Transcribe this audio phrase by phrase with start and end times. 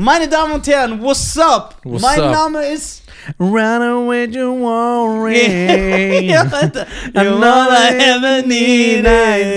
[0.00, 1.74] Meine Damen und Herren, what's up?
[1.82, 2.32] What's mein up?
[2.32, 3.02] Name ist.
[3.36, 6.28] Run away, you worry.
[6.30, 6.86] ja, Alter.
[7.16, 9.04] I You're all I ever needed.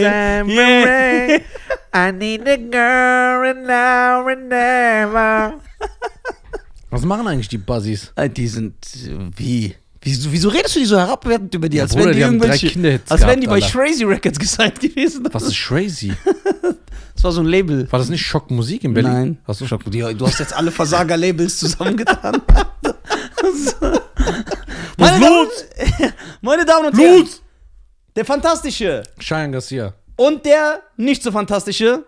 [0.01, 1.39] Yeah.
[1.93, 5.61] I need a girl and now and never.
[6.89, 8.11] Was machen eigentlich die Buzzies?
[8.15, 8.73] Äh, Die sind
[9.37, 9.75] wie?
[10.03, 13.01] Wieso, wieso redest du die so herabwertend über die, als Bruder, wären die, die irgendwelche,
[13.07, 15.27] als wären die bei Crazy Records gesigned gewesen?
[15.31, 16.13] Was ist crazy?
[17.13, 17.91] Das war so ein Label.
[17.91, 19.11] War das nicht Schockmusik in Berlin?
[19.11, 19.37] Nein.
[19.45, 22.41] Hast du Schock, die, du hast jetzt alle Versager-Labels zusammengetan.
[24.97, 25.47] meine, Damen,
[26.41, 27.27] meine Damen und Herren,
[28.15, 29.93] der fantastische Cheyenne Garcia.
[30.15, 32.05] und der nicht so fantastische,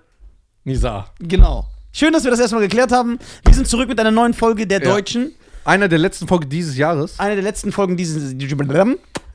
[0.64, 1.12] Nisa.
[1.20, 1.68] genau.
[1.92, 3.20] Schön, dass wir das erstmal geklärt haben.
[3.46, 4.90] Wir sind zurück mit einer neuen Folge der Ja.
[4.94, 5.36] Deutschen.
[5.66, 7.20] Einer der letzten Folgen dieses Jahres.
[7.20, 8.36] Eine der letzten Folgen dieses.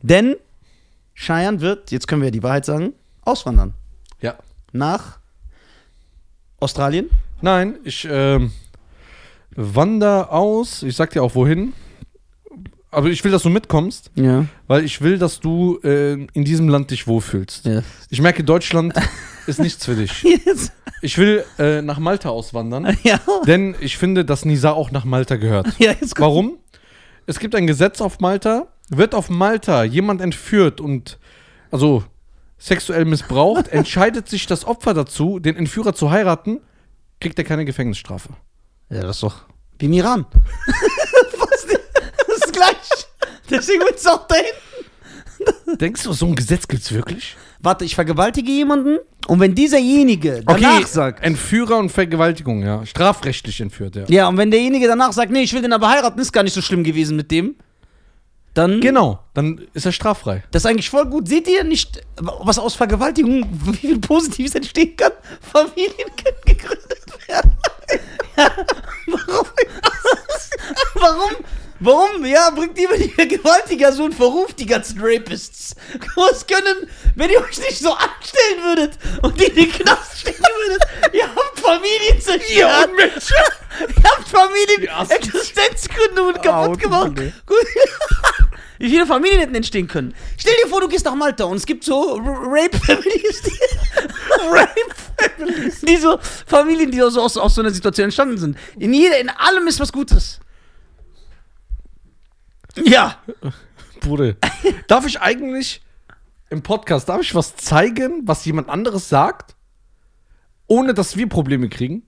[0.02, 0.36] Denn
[1.14, 2.92] Cheyenne wird, jetzt können wir ja die Wahrheit sagen,
[3.22, 3.74] auswandern.
[4.20, 4.34] Ja.
[4.72, 5.18] Nach
[6.60, 7.08] Australien.
[7.40, 8.52] Nein, ich ähm,
[9.54, 10.82] wander aus.
[10.82, 11.72] Ich sag dir auch wohin.
[12.90, 14.46] Aber ich will, dass du mitkommst, Ja.
[14.66, 17.66] weil ich will, dass du äh, in diesem Land dich wohlfühlst.
[17.66, 17.82] ja.
[18.08, 18.94] Ich merke, Deutschland
[19.48, 20.22] ist nichts für dich.
[20.22, 20.72] Jetzt.
[21.02, 23.20] Ich will äh, nach Malta auswandern, Ja.
[23.46, 25.68] denn ich finde, dass Nisa auch nach Malta gehört.
[25.78, 25.94] Ja.
[26.16, 26.58] Warum?
[27.26, 28.68] Es gibt ein Gesetz auf Malta.
[28.90, 31.18] Wird auf Malta jemand entführt und
[31.70, 32.02] also
[32.58, 36.60] sexuell missbraucht, entscheidet sich das Opfer dazu, den Entführer zu heiraten,
[37.20, 38.30] kriegt er keine Gefängnisstrafe.
[38.90, 39.42] Ja, das ist doch
[39.78, 40.26] wie im Iran.
[42.26, 43.06] Das ist gleich.
[43.50, 44.44] Deswegen willst du auch dahin.
[45.78, 47.36] Denkst du, so ein Gesetz gibt's wirklich?
[47.60, 51.24] Warte, ich vergewaltige jemanden und wenn dieserjenige danach sagt.
[51.24, 52.86] Entführer und Vergewaltigung, ja.
[52.86, 54.04] Strafrechtlich entführt, ja.
[54.08, 56.52] Ja, und wenn derjenige danach sagt, nee, ich will den aber heiraten, ist gar nicht
[56.54, 57.56] so schlimm gewesen mit dem,
[58.54, 58.80] dann.
[58.80, 60.44] Genau, dann ist er straffrei.
[60.50, 61.28] Das ist eigentlich voll gut.
[61.28, 65.12] Seht ihr nicht, was aus Vergewaltigung, wie viel Positives entstehen kann?
[65.40, 67.52] Familien können gegründet werden.
[68.36, 68.50] ja,
[69.06, 69.46] warum?
[70.94, 71.44] warum?
[71.80, 72.24] Warum?
[72.24, 75.76] Ja, bringt ihr die Vergewaltiger so in Verruf, die ganzen Rapists.
[76.16, 80.42] Was können, wenn ihr euch nicht so anstellen würdet und die in den Knast stecken
[80.42, 80.82] würdet,
[81.12, 82.48] ihr habt Familien zerstört.
[82.50, 84.88] ihr habt Familien.
[85.08, 87.12] Existenzgründungen Au, kaputt gemacht.
[88.78, 90.14] Wie viele Familien hätten entstehen können?
[90.36, 93.42] Stell dir vor, du gehst nach Malta und es gibt so Rape-Families.
[93.42, 93.58] Die,
[94.50, 95.80] Rape-Families.
[95.80, 98.56] Die so, Familien, die so aus, aus so einer Situation entstanden sind.
[98.78, 100.38] In, jeder, in allem ist was Gutes.
[102.84, 103.16] Ja.
[104.00, 104.34] Bruder.
[104.86, 105.82] darf ich eigentlich
[106.50, 109.56] im Podcast, darf ich was zeigen, was jemand anderes sagt,
[110.66, 112.02] ohne dass wir Probleme kriegen?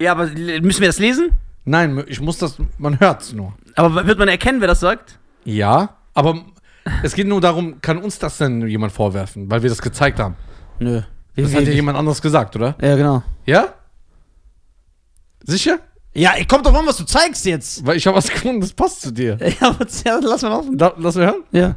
[0.00, 1.30] Ja, aber müssen wir das lesen?
[1.64, 3.54] Nein, ich muss das, man hört's nur.
[3.76, 5.18] Aber wird man erkennen, wer das sagt?
[5.44, 6.44] Ja, aber
[7.02, 10.36] es geht nur darum, kann uns das denn jemand vorwerfen, weil wir das gezeigt haben?
[10.78, 11.02] Nö.
[11.36, 12.76] Das hat ja jemand anderes gesagt, oder?
[12.80, 13.22] Ja, genau.
[13.46, 13.74] Ja?
[15.42, 15.78] Sicher?
[16.14, 17.84] Ja, kommt doch an, was du zeigst jetzt.
[17.84, 19.36] Weil ich habe was gefunden, das passt zu dir.
[19.60, 20.78] Ja, aber ja, lass mal offen.
[20.78, 21.44] Da, lass mal hören.
[21.52, 21.76] Ja.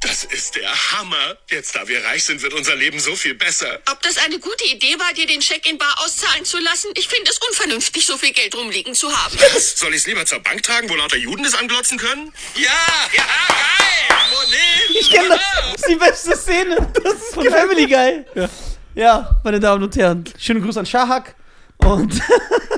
[0.00, 1.36] Das ist der Hammer.
[1.50, 3.78] Jetzt, da wir reich sind, wird unser Leben so viel besser.
[3.90, 6.88] Ob das eine gute Idee war, dir den Scheck in Bar auszahlen zu lassen?
[6.94, 9.36] Ich finde es unvernünftig, so viel Geld rumliegen zu haben.
[9.58, 12.32] Soll ich es lieber zur Bank tragen, wo lauter Juden es anglotzen können?
[12.54, 12.70] Ja,
[13.16, 14.18] ja, geil.
[14.30, 15.00] Wo nicht?
[15.00, 15.38] Ich kenne das.
[15.38, 16.92] Das ist die beste Szene.
[17.02, 18.24] Das ist von Family Guy.
[18.34, 18.50] Ja.
[18.94, 20.24] ja, meine Damen und Herren.
[20.38, 21.34] Schönen Gruß an Shahak.
[21.78, 22.12] Und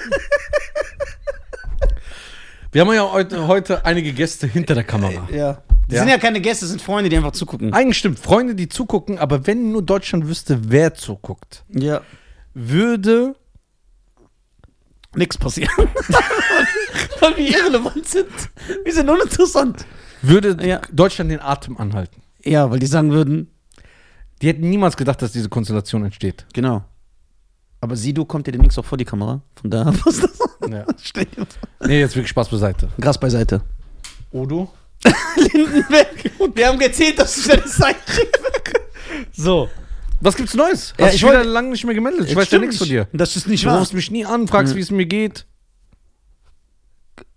[2.76, 5.26] Wir haben ja heute, heute einige Gäste hinter der Kamera.
[5.32, 5.62] ja.
[5.88, 6.00] Die Ja.
[6.00, 7.72] sind ja keine Gäste, das sind Freunde, die einfach zugucken.
[7.72, 12.03] Eigentlich stimmt, Freunde, die zugucken, aber wenn nur Deutschland wüsste, wer zuguckt, Ja.
[12.53, 13.34] würde
[15.15, 15.70] Nix passieren.
[17.20, 18.28] Weil wir irrelevant sind.
[18.84, 19.86] Wir sind uninteressant.
[20.20, 20.82] würde Ja.
[20.92, 22.20] Deutschland den Atem anhalten.
[22.44, 23.50] Ja, weil die sagen würden.
[24.42, 26.44] Die hätten niemals gedacht, dass diese Konstellation entsteht.
[26.53, 26.84] Genau.
[27.81, 29.41] Aber Sido kommt dir demnächst auch vor die Kamera.
[29.59, 30.38] Von daher passt das.
[30.69, 30.84] Ja.
[31.87, 32.88] Nee, jetzt wirklich Spaß beiseite.
[33.00, 33.60] Gras beiseite.
[34.32, 34.72] Odo?
[35.37, 36.09] Lindenberg.
[36.54, 37.97] Wir haben gezählt, dass du deine Zeit
[39.32, 39.69] So.
[40.21, 40.93] Was gibt's Neues?
[40.93, 42.28] Hast Ja, ich wieder lange nicht mehr gemeldet.
[42.28, 43.06] Ich weiß ja nichts von dir.
[43.12, 43.78] Das ist nicht Du wahr.
[43.78, 45.47] rufst mich nie an, fragst, wie es mir geht.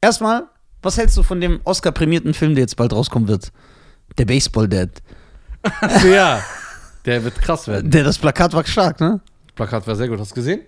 [0.01, 0.47] Erstmal,
[0.81, 3.51] was hältst du von dem Oscar-prämierten Film, der jetzt bald rauskommen wird?
[4.17, 4.89] Der Baseball-Dad.
[5.81, 6.41] Also ja.
[7.05, 7.91] Der wird krass werden.
[7.91, 9.19] Der, das Plakat war stark, ne?
[9.55, 10.19] Plakat war sehr gut.
[10.19, 10.61] Hast du gesehen?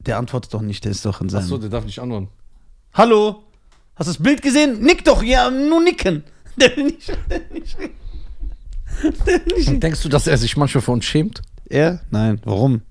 [0.00, 1.42] Der antwortet doch nicht, der ist doch in seinem.
[1.44, 2.28] Achso, der darf nicht antworten.
[2.94, 3.44] Hallo?
[3.94, 4.80] Hast du das Bild gesehen?
[4.80, 6.24] Nick doch, ja, nur nicken.
[6.56, 7.08] Der will nicht.
[7.08, 7.76] Der will nicht.
[9.26, 9.82] Der will nicht.
[9.82, 11.42] Denkst du, dass er sich manchmal für uns schämt?
[11.68, 12.00] Er?
[12.10, 12.40] Nein.
[12.44, 12.82] Warum?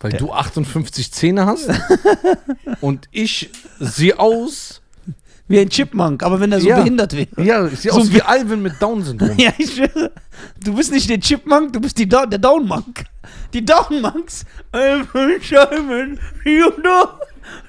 [0.00, 1.70] Weil du 58 Zähne hast
[2.80, 4.81] und ich sehe aus
[5.48, 6.76] Wie ein Chipmunk, aber wenn er so Ja.
[6.78, 7.28] behindert wäre.
[7.36, 9.32] Ja, sehe So aus wie- Alvin mit Down-Syndrom.
[9.38, 10.12] Ja, ich schwöre.
[10.64, 13.04] Du bist nicht der Chipmunk, du bist die da der Downmonk.
[13.52, 14.44] Die Downmonks.
[14.72, 15.06] I'm
[15.42, 17.08] Simon, you know.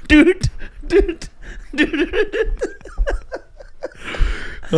[0.08, 0.36] Dude,
[0.88, 1.18] dude,
[1.74, 2.08] dude.
[4.70, 4.78] Du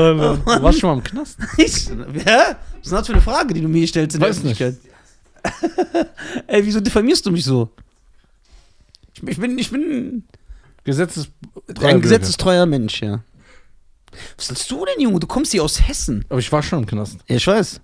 [0.62, 1.38] warst schon mal im Knast?
[1.58, 1.96] Ich, hä?
[1.96, 2.12] Was
[2.82, 4.62] ist denn das für eine Frage, die du mir stellst in der Weiß nicht.
[4.62, 6.08] Öffentlichkeit?
[6.48, 7.70] Ey, wieso diffamierst du mich so?
[9.14, 10.24] Ich, ich bin, ich bin
[10.86, 11.30] Gesetzes
[11.82, 13.24] ein gesetzestreuer Mensch, ja.
[14.38, 15.20] Was willst du denn, Junge?
[15.20, 16.24] Du kommst hier aus Hessen.
[16.30, 17.18] Aber ich war schon im Knast.
[17.28, 17.82] Ja, ich weiß.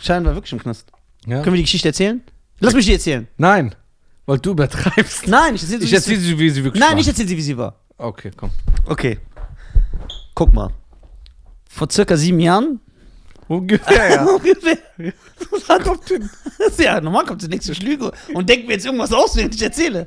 [0.00, 0.90] Schein war wirklich im Knast.
[1.26, 1.42] Ja?
[1.42, 2.22] Können wir die Geschichte erzählen?
[2.58, 3.28] Lass mich die erzählen.
[3.36, 3.74] Nein,
[4.24, 5.28] weil du übertreibst.
[5.28, 7.00] Nein, ich erzähle Ich erzähle sie, wie sie wirklich Nein, war.
[7.00, 7.78] ich erzähle sie, wie sie war.
[7.98, 8.50] Okay, komm.
[8.86, 9.18] Okay.
[10.34, 10.70] Guck mal.
[11.68, 12.80] Vor circa sieben Jahren.
[13.48, 14.24] Ungefähr, ja.
[14.34, 14.78] Ungefähr.
[15.68, 16.28] Was kommt hin?
[16.78, 20.06] Ja, normal kommt der nächste Schlüge und denkt mir jetzt irgendwas aus, während ich erzähle.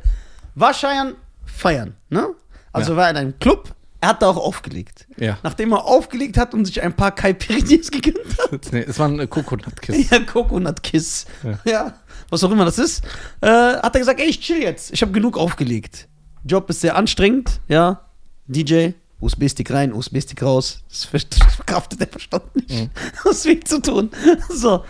[0.60, 1.16] War Scheiern
[1.46, 2.28] feiern, ne?
[2.74, 2.98] Also Ja.
[2.98, 3.74] war er in einem Club.
[4.02, 5.08] Er hat da auch aufgelegt.
[5.18, 5.38] Ja.
[5.44, 8.18] Nachdem er aufgelegt hat und sich ein paar Caipirinhas gegönnt
[8.52, 8.62] hat.
[8.72, 10.10] Nee, es war ein Coconut-Kiss.
[10.10, 11.26] Ja, Coconut Kiss.
[11.44, 11.60] Ja.
[11.72, 11.94] Ja.
[12.30, 13.04] was auch immer das ist.
[13.42, 14.92] Äh, hat er gesagt, ey, ich chill jetzt.
[14.94, 16.08] Ich habe genug aufgelegt.
[16.46, 18.02] Job ist sehr anstrengend, ja.
[18.48, 20.82] DJ, USB-Stick rein, USB-Stick raus.
[20.90, 22.70] Das ver- das verkraftet der Verstand nicht.
[22.72, 22.90] Mhm.
[23.30, 24.12] Ist viel zu tun.
[24.50, 24.86] So.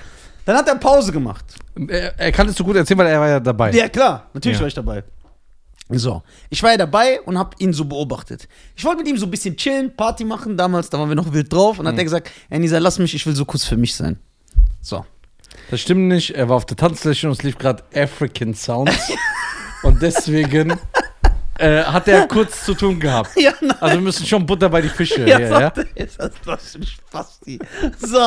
[0.46, 1.46] Dann hat er Pause gemacht.
[1.88, 3.72] Er, er kann es so gut erzählen, weil er war ja dabei.
[3.72, 4.62] Ja, klar, natürlich Ja.
[4.62, 5.04] war ich dabei.
[5.92, 6.22] So,
[6.52, 8.48] ich war ja dabei und habe ihn so beobachtet.
[8.76, 11.34] Ich wollte mit ihm so ein bisschen chillen, Party machen damals, da waren wir noch
[11.34, 11.80] wild drauf.
[11.80, 11.90] Und Mhm.
[11.90, 14.20] hat er gesagt, ey Nisa, lass mich, ich will so kurz für mich sein.
[14.82, 15.04] So.
[15.72, 16.32] Das stimmt nicht.
[16.36, 19.12] Er war auf der Tanzfläche und es lief gerade African Sounds.
[19.84, 20.74] und deswegen
[21.60, 23.32] äh, hat er kurz zu tun gehabt.
[23.40, 23.76] Ja, nein.
[23.80, 25.28] Also wir müssen schon Butter bei die Fische.
[25.28, 25.74] Ja, Ja, ja.
[25.96, 27.60] ist das doch ein Spasti.
[28.00, 28.18] So,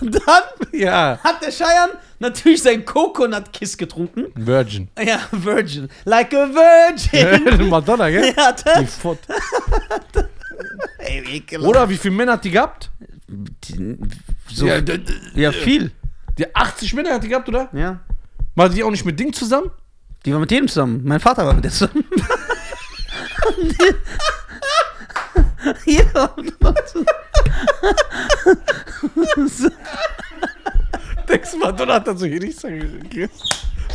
[0.00, 0.42] dann
[0.72, 1.18] ja.
[1.22, 4.26] hat der Scheiern natürlich sein Coconut Kiss getrunken.
[4.34, 4.88] Virgin.
[5.02, 5.88] Ja, Virgin.
[6.04, 7.68] Like a Virgin.
[7.68, 8.34] Madonna, gell?
[8.36, 8.96] ja, Die das.
[8.96, 9.18] Fott.
[10.98, 11.68] Ey, ekelhaft.
[11.68, 12.90] Oder wie viele Männer hat die gehabt?
[14.52, 14.80] So, Ja,
[15.34, 15.90] ja, viel.
[16.38, 17.68] Die 80 Männer hat die gehabt, oder?
[17.72, 18.00] Ja.
[18.54, 19.70] War die auch nicht mit Ding zusammen?
[20.24, 21.00] Die war mit jedem zusammen.
[21.04, 22.04] Mein Vater war mit der zusammen.
[25.84, 26.34] Jeder
[26.86, 27.06] zusammen.
[29.48, 29.68] so.
[31.28, 32.68] Denkst du, Madonna hat dann so hier nicht so,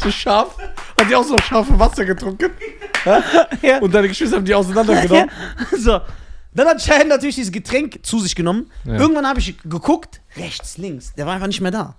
[0.02, 0.58] so scharf?
[0.58, 2.52] Hat die auch so scharfe Wasser getrunken?
[3.62, 3.80] Ja.
[3.80, 5.30] Und deine Geschwister haben die auseinandergenommen?
[5.78, 6.00] So.
[6.54, 8.72] Dann hat Shane natürlich dieses Getränk zu sich genommen.
[8.86, 8.96] Ja.
[8.96, 11.14] Irgendwann habe ich geguckt, rechts, links.
[11.16, 11.96] Der war einfach nicht mehr da.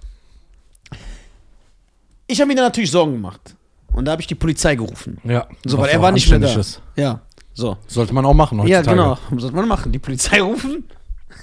[2.26, 3.54] Ich habe mir dann natürlich Sorgen gemacht.
[3.92, 5.18] Und da habe ich die Polizei gerufen.
[5.24, 5.46] Ja.
[5.64, 6.60] So, weil er war nicht mehr da.
[6.96, 7.20] Ja.
[7.58, 7.76] So.
[7.88, 8.96] Sollte man auch machen Ja, heutzutage.
[8.96, 9.18] genau.
[9.30, 9.90] Was sollte man machen?
[9.90, 10.88] Die Polizei rufen?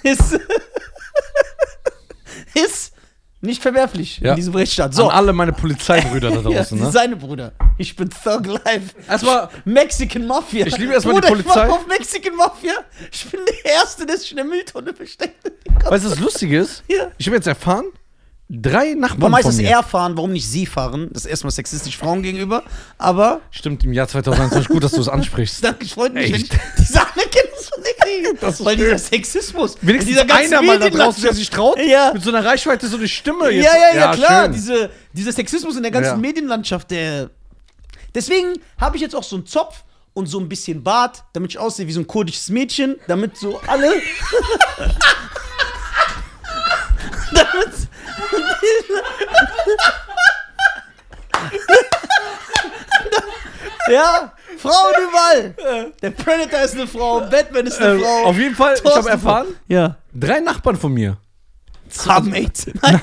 [0.02, 0.34] Ist.
[2.54, 2.94] ist
[3.42, 4.32] nicht verwerflich Ja.
[4.32, 4.94] in diesem Rechtsstaat.
[4.94, 5.10] So.
[5.10, 6.92] An alle meine Polizeibrüder da ja, draußen, die ne?
[6.92, 7.52] seine Brüder.
[7.78, 8.96] Ich bin Thug Life.
[9.10, 10.66] Erstmal- Mexican Mafia.
[10.66, 11.68] Ich liebe erstmal die Bruder, Ich Polizei.
[11.68, 12.74] mach auf Mexican Mafia.
[13.12, 15.52] Ich bin der Erste, der sich in der Mülltonne versteckt.
[15.84, 16.84] Weißt du, was lustig ist?
[16.88, 17.12] Ja.
[17.18, 17.86] Ich habe jetzt erfahren,
[18.50, 21.10] drei Nachbarn Warum heißt es er fahren, warum nicht sie fahren?
[21.12, 22.64] Das ist erstmal sexistisch Frauen gegenüber.
[22.98, 25.64] Aber Stimmt, im Jahr 2021 gut, dass du es ansprichst.
[25.64, 26.62] danke, ich freue mich, wenn ich Echt?
[26.78, 28.64] diese Anerkennung von dir kriege.
[28.66, 29.78] Weil dieser Sexismus.
[29.82, 32.12] Wenigstens dieser ganze einer mal da draußen, der sich traut, Ja.
[32.14, 33.46] mit so einer Reichweite so eine Stimme.
[33.52, 34.44] Ja, jetzt- ja, ja, klar.
[34.44, 34.54] schön.
[34.54, 36.18] Diese, dieser Sexismus in der ganzen Ja.
[36.18, 37.30] Medienlandschaft, der.
[38.14, 39.84] Deswegen habe ich jetzt auch so einen Zopf
[40.14, 43.60] und so ein bisschen Bart, damit ich aussehe wie so ein kurdisches Mädchen, damit so
[43.68, 43.92] alle.
[47.34, 47.85] damit.
[53.92, 55.92] ja, Frauen überall.
[56.02, 58.24] Der Predator ist eine Frau, Batman ist eine Äh, Frau.
[58.26, 59.98] auf jeden Fall, ich habe erfahren, Ja.
[60.14, 61.18] drei Nachbarn von mir.
[62.08, 62.66] Haben AIDS.
[62.82, 63.02] Nein.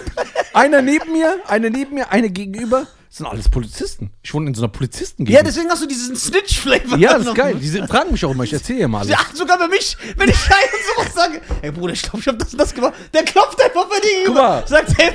[0.53, 2.87] Einer neben mir, eine neben mir, eine gegenüber.
[3.12, 4.11] Das sind alles Polizisten.
[4.23, 5.38] Ich wohne in so einer Polizistengegend.
[5.38, 6.97] Ja, deswegen hast du diesen Snitch-Flavor.
[6.97, 7.57] Ja, das ist geil.
[7.57, 9.11] Die fragen mich auch immer, ich erzähle ja mal alles.
[9.11, 11.42] Ja, sogar bei mich, wenn ich und sowas sage.
[11.61, 12.95] Ey Bruder, ich glaube, ich habe das und das gemacht.
[13.12, 14.66] Der klopft einfach bei dir Guck mal.
[14.66, 15.12] Sagt, hey,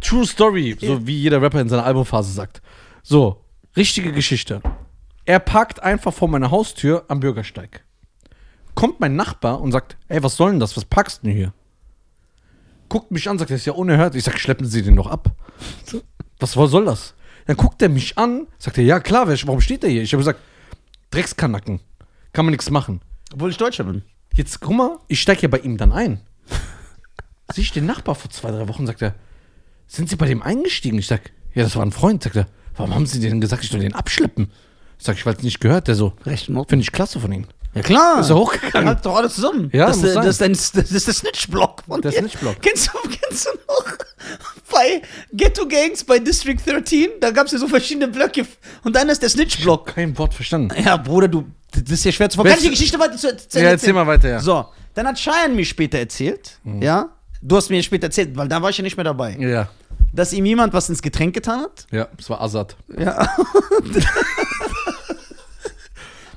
[0.00, 2.60] True Story, so wie jeder Rapper in seiner Albumphase sagt.
[3.04, 3.44] So,
[3.76, 4.60] richtige Geschichte.
[5.24, 7.84] Er parkt einfach vor meiner Haustür am Bürgersteig.
[8.74, 10.76] Kommt mein Nachbar und sagt, ey, was soll denn das?
[10.76, 11.52] Was packst du denn hier?
[12.88, 14.16] Guckt mich an, sagt, das ist ja unerhört.
[14.16, 15.30] Ich sag, schleppen Sie den doch ab.
[16.38, 17.14] Was soll das?
[17.46, 20.02] Dann guckt er mich an, sagt er, ja klar, wer- warum steht er hier?
[20.02, 20.40] Ich habe gesagt,
[21.10, 21.80] Dreckskanacken.
[22.32, 23.00] Kann man nichts machen.
[23.32, 24.02] Obwohl ich Deutscher bin.
[24.34, 26.20] Jetzt guck mal, ich steige ja bei ihm dann ein.
[27.52, 29.14] Sehe ich den Nachbar vor zwei, drei Wochen, sagt er,
[29.86, 30.98] sind Sie bei dem eingestiegen?
[30.98, 32.22] Ich sag, ja, das war ein Freund.
[32.22, 34.50] Sagt er, warum haben Sie denn gesagt, ich soll den abschleppen?
[34.98, 35.88] Ich sag, ich weiß nicht gehört.
[35.88, 37.46] Der so, Recht finde ich klasse von Ihnen.
[37.74, 38.20] Ja klar.
[38.20, 38.88] Ist er hochgegangen?
[38.88, 39.68] Halt doch alles zusammen.
[39.72, 40.24] Ja, das, muss sein.
[40.24, 42.18] das, ist das ist der Snitch-Block von Der dir.
[42.20, 42.56] Snitch-Block.
[42.62, 43.84] Kennst du, kennst du noch
[44.72, 45.02] bei
[45.36, 47.08] Ghetto Gangs bei District 13?
[47.20, 48.46] Da gab es ja so verschiedene Blöcke
[48.84, 49.86] und dann ist der Snitch-Block.
[49.94, 50.74] Kein Wort verstanden.
[50.82, 53.58] Ja, Bruder, du, das ist ja schwer zu Kann ich die Geschichte weiter zu, zu
[53.60, 54.40] Ja, erzähl mal weiter, ja.
[54.40, 54.64] So,
[54.94, 57.10] dann hat Cheyenne mir später erzählt, ja,
[57.42, 59.68] du hast mir später erzählt, weil da war ich ja nicht mehr dabei, Ja.
[60.12, 61.86] dass ihm jemand was ins Getränk getan hat.
[61.90, 62.76] Ja, es war Azad.
[62.98, 63.28] Ja.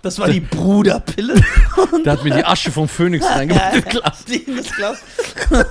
[0.02, 1.36] das war die Bruderpille.
[2.06, 3.76] Der hat mir die Asche vom Phönix reingemacht.
[3.76, 4.26] im Glas.
[4.26, 4.98] Die in das Glas.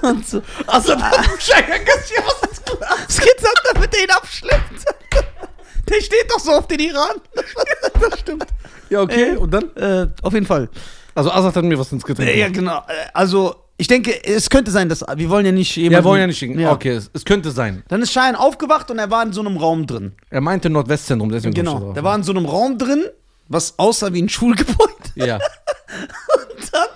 [0.03, 0.43] Und so.
[0.67, 2.97] Kassiert was ins Glas.
[3.07, 4.85] Das Kind sagt, damit er ihn abschleppt.
[5.89, 7.17] Der steht doch so auf den Iran.
[7.35, 8.47] Das stimmt.
[8.91, 9.37] Ja, okay.
[9.37, 9.75] Und dann?
[9.77, 10.69] Äh, auf jeden Fall.
[11.15, 12.55] Also Azad hat mir was ins Getränk Ja, gemacht.
[12.55, 12.77] genau.
[13.03, 16.09] Äh, Also, ich denke, es könnte sein, dass wir wollen ja nicht Ja, jemanden- wir
[16.11, 16.59] wollen ja nicht schicken.
[16.61, 16.73] Ja.
[16.73, 17.83] Okay, es, es könnte sein.
[17.89, 20.13] Dann ist Schein aufgewacht und er war in so einem Raum drin.
[20.31, 21.93] Er meinte Nordwestzentrum, deswegen da Genau.
[21.93, 23.05] Der war in so einem Raum drin,
[23.49, 24.93] was aussah wie ein Schulgebäude.
[25.15, 25.39] Ja.
[26.73, 26.89] dann,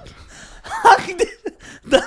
[1.90, 2.02] dann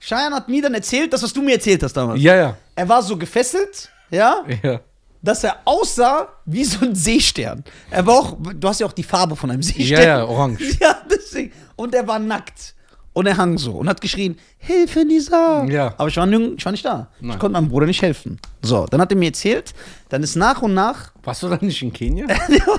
[0.00, 2.20] Cheyenne hat mir dann erzählt, das, was du mir erzählt hast damals.
[2.20, 2.56] Ja, ja.
[2.74, 4.80] Er war so gefesselt, ja, Ja.
[5.22, 7.64] dass er aussah wie so ein Seestern.
[7.90, 9.86] Er war auch, du hast ja auch die Farbe von einem Seestern.
[9.86, 10.76] Ja, ja, orange.
[10.80, 11.52] Ja, deswegen.
[11.76, 12.74] Und er war nackt.
[13.14, 15.64] Und er hang so und hat geschrien, Hilfe, Nisa.
[15.66, 15.94] Ja.
[15.98, 17.08] Aber ich war, nirg- ich war nicht da.
[17.20, 17.30] Nein.
[17.34, 18.40] Ich konnte meinem Bruder nicht helfen.
[18.60, 19.72] So, dann hat er mir erzählt,
[20.08, 22.26] dann ist nach und nach, Warst du dann nicht in Kenia?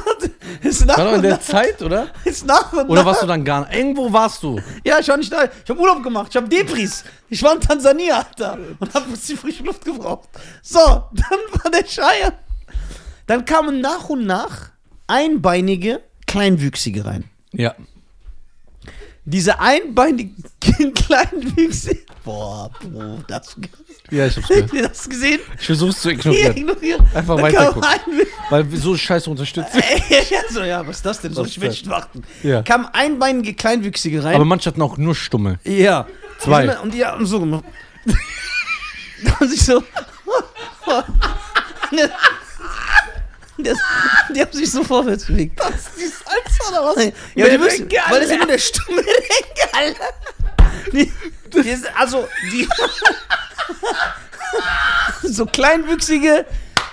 [0.61, 2.07] ist nach War doch in der nach, Zeit, oder?
[2.25, 3.05] ist nach und Oder nach.
[3.05, 3.77] warst du dann gar nicht?
[3.77, 4.59] Irgendwo warst du.
[4.83, 5.45] Ja, ich war nicht da.
[5.63, 6.27] Ich habe Urlaub gemacht.
[6.31, 7.05] Ich habe Depris.
[7.29, 8.57] Ich war in Tansania, Alter.
[8.79, 10.27] Und habe ein bisschen frische Luft gebraucht.
[10.61, 10.79] So,
[11.13, 12.33] dann war der Scheier.
[13.25, 14.71] Dann kamen nach und nach
[15.07, 17.23] einbeinige Kleinwüchsige rein.
[17.53, 17.73] Ja.
[19.25, 20.36] Diese einbeinigen
[20.94, 22.05] Kleinwüchsigen.
[22.24, 23.55] Boah, Bro, das,
[24.12, 24.63] Ja, ich hab's gehört.
[24.65, 25.39] habt ihr das gesehen?
[25.60, 26.55] Ich versuch's zu ignorieren.
[26.58, 27.08] ignorieren.
[27.13, 27.89] Einfach Da weiter gucken.
[28.50, 29.82] Weil so scheiße unterstützen.
[30.29, 31.36] ja, so, ja, was ist das denn?
[31.36, 31.60] Was ich?
[31.60, 32.24] Menschen warten?
[32.44, 32.62] Ja.
[32.62, 34.36] Kamen einbeinige Kleinwüchsige rein.
[34.36, 35.60] Aber manche hatten auch nur Stummel.
[35.63, 36.08] Ja.
[36.39, 36.77] Zwei.
[36.79, 37.63] Und die haben so gemacht.
[39.24, 39.82] Die haben sich so.
[43.58, 43.77] Das,
[44.36, 45.58] die haben sich so vorwärts bewegt.
[45.60, 46.24] Das ist
[46.69, 47.03] oder was?
[47.36, 49.01] Ja, die müssen, weil das ist nur der Stumme.
[50.91, 51.12] Die,
[51.53, 52.67] die ist, also, die.
[55.27, 56.45] so kleinwüchsige.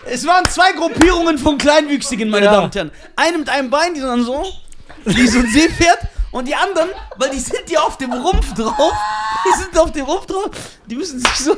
[0.04, 2.52] Es waren zwei Gruppierungen von Kleinwüchsigen, meine Ja.
[2.52, 2.90] Damen und Herren.
[3.14, 4.44] Eine mit einem Bein, die sind dann so,
[5.04, 5.98] wie so ein Seepferd.
[6.32, 6.88] Und die anderen,
[7.18, 8.92] weil die sind ja auf dem Rumpf drauf,
[9.44, 10.50] die sind auf dem Rumpf drauf,
[10.86, 11.56] die müssen sich so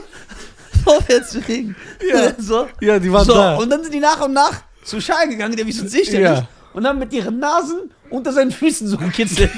[0.82, 1.76] vorwärts bewegen.
[2.06, 2.32] Ja.
[2.36, 2.68] So.
[2.80, 3.54] Ja, die waren so, da.
[3.54, 6.20] Und dann sind die nach und nach zu Schein gegangen, der wie so ein Seestern
[6.20, 6.34] Ja.
[6.34, 6.42] ist.
[6.74, 9.50] Und haben mit ihren Nasen unter seinen Füßen so gekitzelt.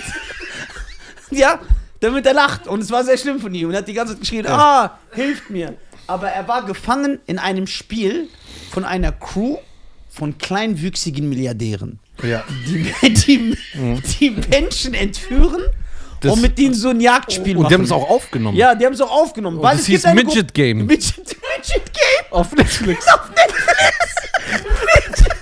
[1.30, 1.58] ja,
[2.00, 2.66] damit er lacht.
[2.68, 3.68] Und es war sehr schlimm von ihm.
[3.68, 5.74] Und er hat die ganze Zeit geschrien, ah, hilft mir.
[6.06, 8.28] Aber er war gefangen in einem Spiel
[8.70, 9.56] von einer Crew
[10.08, 11.98] von kleinwüchsigen Milliardären.
[12.22, 12.44] Ja.
[12.66, 12.92] Die,
[13.26, 13.56] die,
[14.20, 15.62] die Menschen entführen
[16.20, 17.68] Das- und mit denen so ein Jagdspiel Und machen.
[17.70, 18.56] die haben es auch aufgenommen.
[18.56, 19.60] Ja, die haben es auch aufgenommen.
[19.60, 20.86] weil das es hieß gibt Midget Game.
[20.86, 22.30] Midget, Midget Game.
[22.30, 23.06] Auf Netflix.
[23.08, 25.24] Auf Netflix.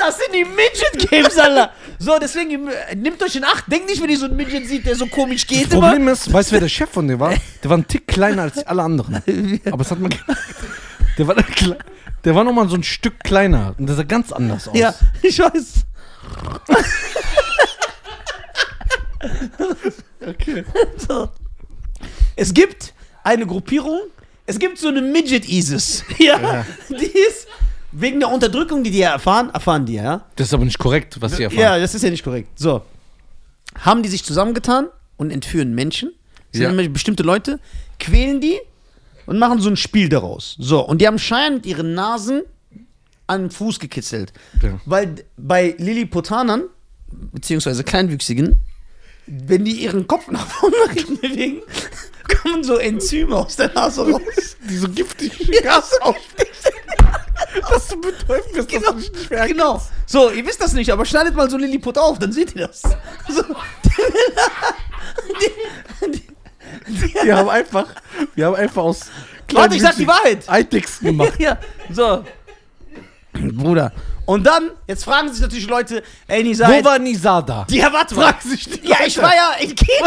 [0.00, 1.72] Das sind die Midget Games, Alter.
[1.98, 3.70] So, deswegen äh, nehmt euch in Acht.
[3.70, 6.32] Denkt nicht, wenn ihr so einen Midget sieht, der so komisch geht Das Problem ist,
[6.32, 7.34] weißt du, wer der Chef von dem war?
[7.62, 9.22] Der war ein Tick kleiner als alle anderen.
[9.70, 10.14] Aber es hat man.
[11.18, 11.36] Der war,
[12.24, 13.74] der war nochmal so ein Stück kleiner.
[13.76, 14.76] Und der sah ganz anders aus.
[14.76, 15.84] Ja, ich weiß.
[20.26, 20.64] Okay.
[21.08, 21.28] So.
[22.36, 24.00] Es gibt eine Gruppierung,
[24.46, 26.04] es gibt so eine Midget-ISIS.
[26.18, 27.46] Ja, die ist
[27.92, 30.24] wegen der Unterdrückung, die die erfahren, erfahren die, ja.
[30.36, 31.60] Das ist aber nicht korrekt, was sie erfahren.
[31.60, 32.48] Ja, das ist ja nicht korrekt.
[32.58, 32.82] So.
[33.78, 36.10] Haben die sich zusammengetan und entführen Menschen.
[36.52, 36.68] Das sind Ja.
[36.68, 37.60] nämlich bestimmte Leute,
[37.98, 38.58] quälen die
[39.26, 40.56] und machen so ein Spiel daraus.
[40.58, 42.42] So, und die haben Schein mit ihren Nasen
[43.26, 44.32] an den Fuß gekitzelt.
[44.62, 44.80] Ja.
[44.86, 46.64] Weil bei Lilliputanern,
[47.32, 48.60] beziehungsweise Kleinwüchsigen,
[49.26, 50.74] wenn die ihren Kopf nach vorne
[51.22, 51.62] bewegen,
[52.42, 54.20] kommen so Enzyme aus der Nase raus.
[54.68, 55.32] Die so giftig
[55.64, 56.14] Ja, so
[57.68, 59.82] dass du betäubt wirst, Genau, genau.
[60.06, 62.82] So, ihr wisst das nicht, aber schneidet mal so Lilliput auf, dann seht ihr das.
[63.28, 63.42] So.
[65.40, 66.22] Die, die,
[66.86, 67.86] die, Wir haben einfach,
[68.34, 69.10] wir haben einfach aus
[69.52, 70.48] Warte, ich sag die Wahrheit.
[70.48, 71.34] Eidechsen gemacht.
[71.38, 71.58] ja,
[71.90, 72.24] so.
[73.32, 73.92] Bruder.
[74.30, 77.66] Und dann, jetzt fragen sich natürlich Leute, ey, Nisa, Wo war Nisa da?
[77.68, 78.32] ja, warte mal.
[78.32, 80.04] Fragen sich die Ja, ich war ja in Kenia.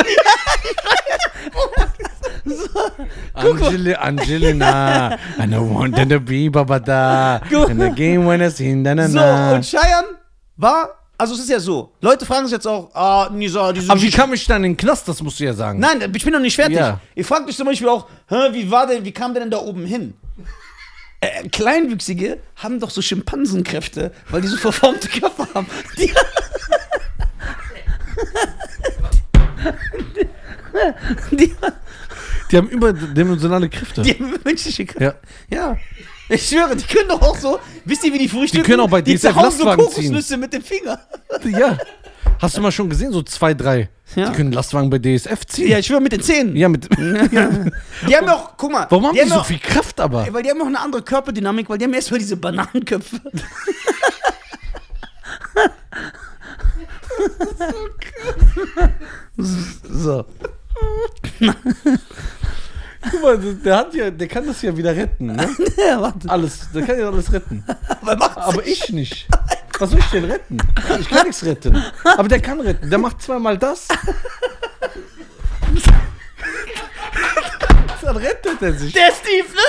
[3.34, 9.10] Angel Angelina, I wanted to be Babada, and the game when I seen na na
[9.10, 10.08] So, und Cheyenne
[10.56, 14.02] war, also es ist ja so, Leute fragen sich jetzt auch, ah, Nisa, diese Aber
[14.02, 15.80] wie kam ich dann in den Knast, das musst du ja sagen.
[15.80, 16.78] Nein, ich bin noch nicht fertig.
[16.78, 17.02] Ja.
[17.14, 19.58] Ihr fragt euch zum Beispiel auch, Hä, wie war denn, wie kam der denn da
[19.58, 20.14] oben hin?
[21.24, 25.68] Äh, Kleinwüchsige haben doch so Schimpansenkräfte, weil die so verformte Körper haben.
[25.98, 26.12] Die,
[31.32, 31.54] die,
[32.52, 34.02] Die haben überdimensionale Kräfte.
[34.02, 35.16] die haben menschliche Kräfte.
[35.50, 35.58] Ja.
[35.72, 35.78] Ja.
[36.30, 37.60] Ich schwöre, die können doch auch so.
[37.86, 38.64] Wisst ihr, wie die frühstücken?
[38.64, 40.04] Die können auch bei die DSF so Lastwagen ziehen.
[40.12, 41.00] Kokosnüsse mit dem Finger.
[41.46, 41.78] Ja.
[42.40, 43.90] Hast du mal schon gesehen, so zwei, drei?
[44.16, 44.30] Ja.
[44.30, 45.70] Die können Lastwagen bei DSF ziehen.
[45.70, 46.56] Ja, ich schwöre, mit den Zähnen.
[46.56, 46.88] Ja, mit.
[46.98, 47.72] Die haben
[48.08, 48.88] ja auch, guck mal.
[48.90, 50.28] Warum haben die, so auch, viel Kraft aber?
[50.32, 53.22] Weil die haben auch eine andere Körperdynamik, weil die haben erstmal diese Bananenköpfe.
[59.38, 60.26] so.
[61.40, 61.56] Guck
[63.24, 65.50] mal, der, hat ja, der kann das ja wieder retten, ne?
[65.78, 66.30] Ja, warte.
[66.30, 67.64] Alles, der kann ja alles retten.
[68.02, 69.28] Aber Aber ich nicht.
[69.80, 70.58] Was soll ich denn retten?
[71.00, 71.84] Ich kann nichts retten.
[72.04, 72.90] Aber der kann retten.
[72.90, 73.88] Der macht zweimal das.
[78.02, 78.92] Dann rettet er sich.
[78.94, 79.62] Der Steve, ne?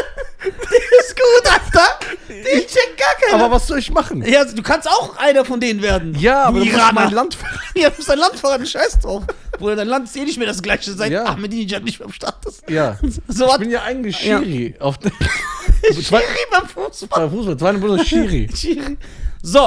[0.44, 1.98] Der ist gut, Alter.
[2.28, 3.44] Der checkt gar keiner.
[3.44, 4.24] Aber was soll ich machen?
[4.26, 6.14] ja, du kannst auch einer von denen werden.
[6.18, 7.46] Ja, aber du musst mein Land ver-
[7.76, 9.22] Ja, du bist ein Land verraten, scheiß drauf.
[9.64, 11.24] Bruder, dein Land ist eh nicht mehr das gleiche, seit Ja.
[11.24, 12.68] Ahmadinejad nicht mehr am Start ist.
[12.70, 12.98] Ja.
[13.28, 14.38] So Ich bin ja eigentlich Ja.
[14.38, 14.74] Schiri.
[14.78, 15.10] Auf der
[15.92, 17.26] Schiri beim Fußball.
[17.26, 17.56] Bei Fußball.
[17.56, 18.48] Zweite Bruder Schiri.
[18.54, 18.96] Schiri.
[19.42, 19.60] So.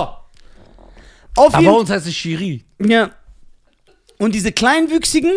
[1.36, 2.64] Auf Aber bei uns heißt es Schiri.
[2.80, 3.12] Ja.
[4.18, 5.32] Und diese kleinwüchsigen.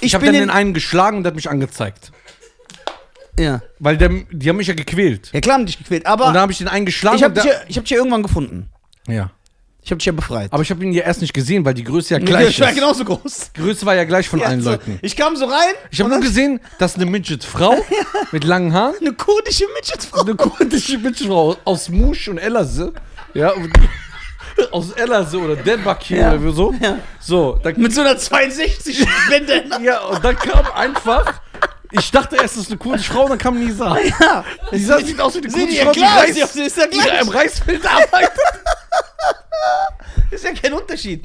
[0.00, 2.12] Ich, habe bin dann den einen geschlagen und der hat mich angezeigt.
[3.38, 3.62] Ja.
[3.78, 5.30] Weil der, die haben mich ja gequält.
[5.32, 6.06] Ja, klar haben dich gequält.
[6.06, 7.16] Aber Und da habe ich den einen geschlagen.
[7.16, 8.68] ich habe dich, ja, ich hab dich ja irgendwann gefunden.
[9.08, 9.30] ja.
[9.86, 10.52] Ich habe dich ja befreit.
[10.52, 12.70] Aber ich habe ihn ja erst nicht gesehen, weil die Größe ja ich gleich war
[12.70, 12.74] ist.
[12.74, 13.52] genauso groß.
[13.56, 14.70] Die Größe war ja gleich von Ja, allen so.
[14.70, 14.98] Leuten.
[15.00, 15.74] Ich kam so rein.
[15.92, 17.76] Ich habe nur dann- gesehen, dass eine Midget-Frau
[18.32, 20.22] mit langen Haaren, Eine kurdische Midgetfrau.
[20.22, 22.92] eine kurdische Midget-Frau aus Musch und Ellerse,
[23.32, 23.70] ja, und-
[24.72, 26.34] aus Ellerse oder Denbakir Ja.
[26.34, 26.74] oder so.
[26.82, 26.98] Ja.
[27.20, 29.64] So, da, Mit so einer 62 Wende.
[29.84, 31.32] ja, und dann kam einfach,
[31.92, 33.96] ich dachte erst, das ist eine kurdische Frau, und dann kam Nisa.
[34.20, 34.44] Ja.
[34.72, 36.86] Nisa sieht aus wie eine Sehen die kurdische ja Frau, die, klar, Reis, ist ja
[36.88, 37.20] die gleich.
[37.22, 38.32] im Reisfeld arbeitet.
[40.30, 41.24] Ist ja kein Unterschied.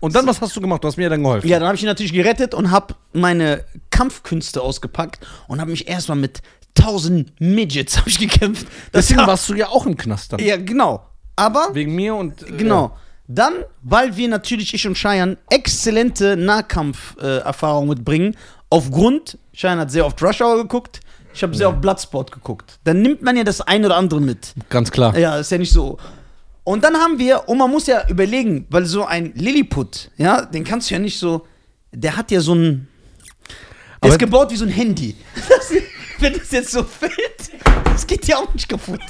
[0.00, 0.82] Und dann, was hast du gemacht?
[0.84, 1.48] Du hast mir ja dann geholfen.
[1.48, 5.88] Ja, dann habe ich ihn natürlich gerettet und habe meine Kampfkünste ausgepackt und habe mich
[5.88, 6.40] erstmal mit
[6.78, 8.66] 1000 Midgets hab ich gekämpft.
[8.92, 10.40] Das Deswegen war- warst du ja auch im Knast dann.
[10.40, 11.04] Ja, genau.
[11.36, 12.42] Aber Wegen mir und.
[12.42, 12.96] äh, Genau.
[13.30, 18.36] Dann, weil wir natürlich, ich und Cheyenne, exzellente Nahkampferfahrung äh, mitbringen,
[18.70, 21.00] aufgrund, Cheyenne hat sehr oft Rush Hour geguckt,
[21.34, 22.78] ich habe sehr oft Bloodsport geguckt.
[22.84, 24.54] Dann nimmt man ja das ein oder andere mit.
[24.70, 25.16] Ganz klar.
[25.18, 25.98] Ja, ist ja nicht so.
[26.68, 30.64] Und dann haben wir, und man muss ja überlegen, weil so ein Lilliput, ja, den
[30.64, 31.46] kannst du ja nicht so,
[31.92, 32.86] der hat ja so ein,
[34.02, 35.16] der ist gebaut wie so ein Handy.
[35.48, 35.72] Das,
[36.18, 37.52] wenn das jetzt so fällt,
[37.84, 39.00] das geht ja auch nicht kaputt.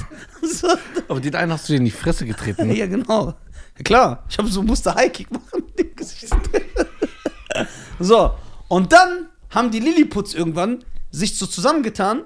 [0.40, 0.68] So.
[1.08, 2.68] Aber den einen hast du dir in die Fresse getreten.
[2.68, 2.76] ne?
[2.76, 3.34] Ja, genau.
[3.76, 6.32] Ja, klar, ich habe so musste High-Kick machen mit dem Gesicht.
[7.98, 8.34] so,
[8.68, 12.22] und dann haben die Lilliputs irgendwann sich so zusammengetan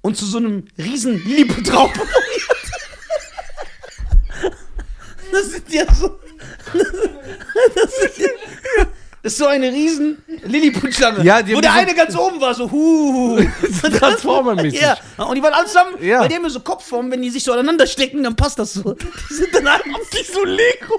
[0.00, 1.90] und zu so einem riesen Lilliput-Raum
[5.32, 6.18] Das ist ja so.
[7.74, 8.20] Das ist,
[9.22, 11.22] das ist so eine riesen Lilliput-Schlange.
[11.24, 13.38] Ja, wo der so- eine ganz oben war, so hu.
[13.98, 14.80] Transformer-mäßig.
[14.80, 16.20] Ja, und die waren alle zusammen, Ja.
[16.20, 18.72] weil die haben ja so Kopfformen, wenn die sich so aneinander stecken, dann passt das
[18.74, 18.94] so.
[18.94, 20.98] Die sind dann einfach die so Lego.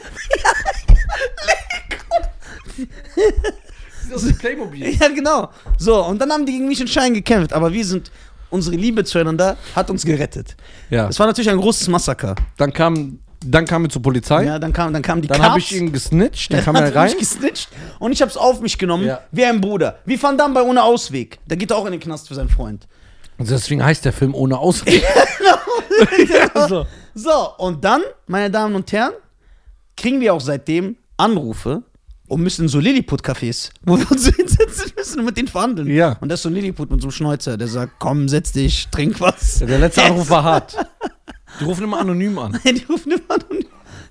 [4.09, 4.89] Das ist Playmobil.
[4.99, 5.49] Ja, genau.
[5.77, 8.11] So, und dann haben die gegen mich und Schein gekämpft, aber wir sind,
[8.49, 10.55] unsere Liebe zueinander hat uns gerettet.
[10.89, 11.07] Ja.
[11.07, 12.35] Es war natürlich ein großes Massaker.
[12.57, 14.45] Dann kam, dann kam er zur Polizei.
[14.45, 16.53] Ja, dann kam, dann kam die dann habe ich ihn gesnitcht.
[16.53, 17.09] Dann kam er rein.
[17.09, 19.21] mich gesnitcht und ich hab's auf mich genommen, Ja.
[19.31, 19.99] wie ein Bruder.
[20.05, 21.39] Wie Van Damme bei Ohne Ausweg.
[21.47, 22.87] Da geht er auch in den Knast für seinen Freund.
[23.37, 25.03] Und deswegen heißt der Film ohne Ausweg.
[26.69, 26.85] so.
[27.15, 29.13] so, und dann, meine Damen und Herren,
[29.97, 31.83] kriegen wir auch seitdem Anrufe
[32.27, 35.89] und müssen in so Lilliput-Cafés, wo wir uns hinsetzen müssen und mit denen verhandeln.
[35.89, 36.17] Ja.
[36.21, 38.87] Und das ist so ein Lilliput mit so einem Schnäuzer, der sagt, komm, setz dich,
[38.91, 39.59] trink was.
[39.59, 40.77] Der letzte Anruf war hart.
[41.61, 42.59] Die rufen immer anonym an.
[42.65, 43.65] die rufen immer an und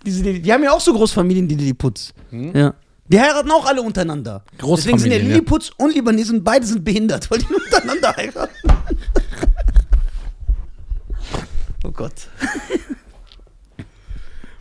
[0.06, 2.14] diese Lilli- die haben ja auch so Großfamilien, die Lilliputs.
[2.30, 2.74] Ja.
[3.08, 4.44] Die heiraten auch alle untereinander.
[4.52, 5.28] Deswegen sind ja Großfamilien, ja.
[5.28, 8.54] Lilliputs und Libanesen beide sind behindert, weil die nur untereinander heiraten.
[11.84, 12.12] oh Gott.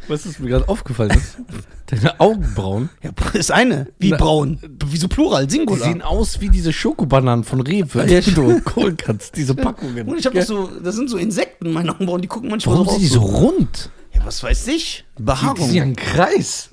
[0.08, 1.38] Was ist mir gerade aufgefallen ist?
[1.89, 3.88] Deine Augenbrauen Ja, ist eine.
[3.97, 4.60] Wie Na- braun.
[4.86, 5.47] Wieso Plural?
[5.47, 5.88] die Singular.
[5.88, 10.08] sehen aus wie diese Schokobananen von Rewe, Ja, die du holen kannst, diese Packungen.
[10.08, 10.45] Und ich habe Ja.
[10.45, 13.21] so, das sind so Insekten, meine Augenbrauen, die gucken manchmal Warum so sind die so
[13.21, 13.89] rund?
[14.13, 15.06] Ja, was weiß ich?
[15.17, 15.65] Die Behaarung.
[15.65, 16.69] sind ja ein Kreis.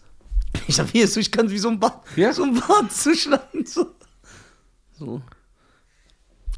[0.69, 2.33] Ich hab hier so, ich kann wie so ein Bart, Ja?
[2.33, 3.65] so ein Bart zuschneiden.
[3.67, 3.87] So.
[4.99, 5.21] so.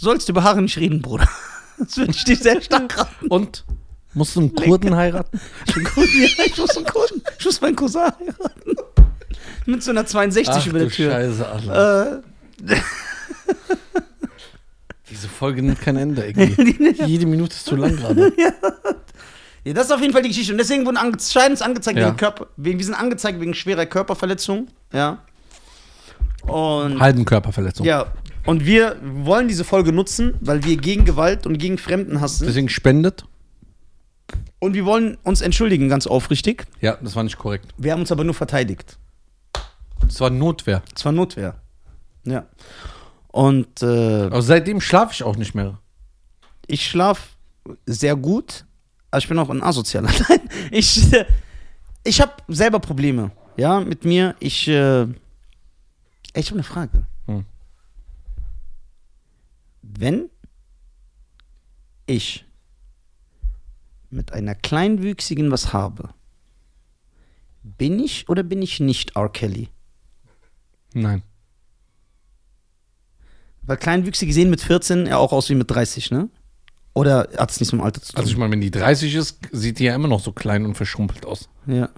[0.01, 1.29] Sollst du über Haare nicht reden, Bruder.
[1.81, 3.29] Das würde ich dir sehr stark raten.
[3.29, 3.65] Und?
[4.19, 5.41] Musst du einen Kurden heiraten?
[5.67, 7.23] Ich Kurden, ja, ich muss einen Kurden.
[7.39, 8.77] Ich muss meinen Cousin heiraten.
[9.67, 11.13] Mit so einer 62 über der Tür.
[11.13, 12.23] Scheiße, Alter.
[12.67, 12.77] Äh,
[15.11, 16.95] Diese Folge nimmt kein Ende irgendwie.
[17.07, 18.33] Jede Minute ist zu lang gerade.
[19.65, 20.53] ja, das ist auf jeden Fall die Geschichte.
[20.53, 22.07] Und deswegen wurden Scheidens angezeigt Ja.
[22.09, 22.47] wegen Körper.
[22.57, 24.69] Wegen, wir sind angezeigt wegen schwerer Körperverletzung.
[24.93, 25.19] Ja.
[26.43, 27.87] Und Halben Körperverletzung.
[27.87, 28.07] ja,
[28.47, 32.49] Und wir wollen diese Folge nutzen, weil wir gegen Gewalt und gegen Fremdenhass sind.
[32.49, 33.25] Deswegen spendet.
[34.61, 36.67] Und wir wollen uns entschuldigen, ganz aufrichtig.
[36.81, 37.73] Ja, das war nicht korrekt.
[37.77, 38.99] Wir haben uns aber nur verteidigt.
[40.01, 40.83] Das war Notwehr.
[40.95, 41.61] Es war Notwehr.
[42.25, 42.47] Ja.
[43.29, 45.79] Und äh, Aber seitdem schlafe ich auch nicht mehr.
[46.67, 47.23] ich schlafe
[47.87, 48.65] sehr gut,
[49.11, 50.11] aber ich bin auch ein asozialer.
[50.29, 50.41] Nein,
[50.71, 51.25] ich, äh,
[52.05, 53.31] ich habe selber Probleme.
[53.57, 54.35] Ja, mit mir.
[54.41, 55.03] Ich, äh,
[56.35, 57.07] ich habe eine Frage.
[57.27, 57.45] Hm.
[59.83, 60.31] Wenn
[62.07, 62.45] ich
[64.11, 66.11] mit einer Kleinwüchsigen was habe,
[67.63, 69.29] bin ich oder bin ich nicht R.
[69.29, 69.69] Kelly?
[70.95, 71.23] Nein.
[73.63, 76.31] Weil Kleinwüchsige sehen mit 14 ja auch aus wie mit 30, ne?
[76.95, 78.19] Oder hat es nichts mit dem Alter zu tun?
[78.19, 80.75] Also ich meine, wenn die 30 ist, sieht die ja immer noch so klein und
[80.75, 81.49] verschrumpelt aus.
[81.67, 81.91] Ja.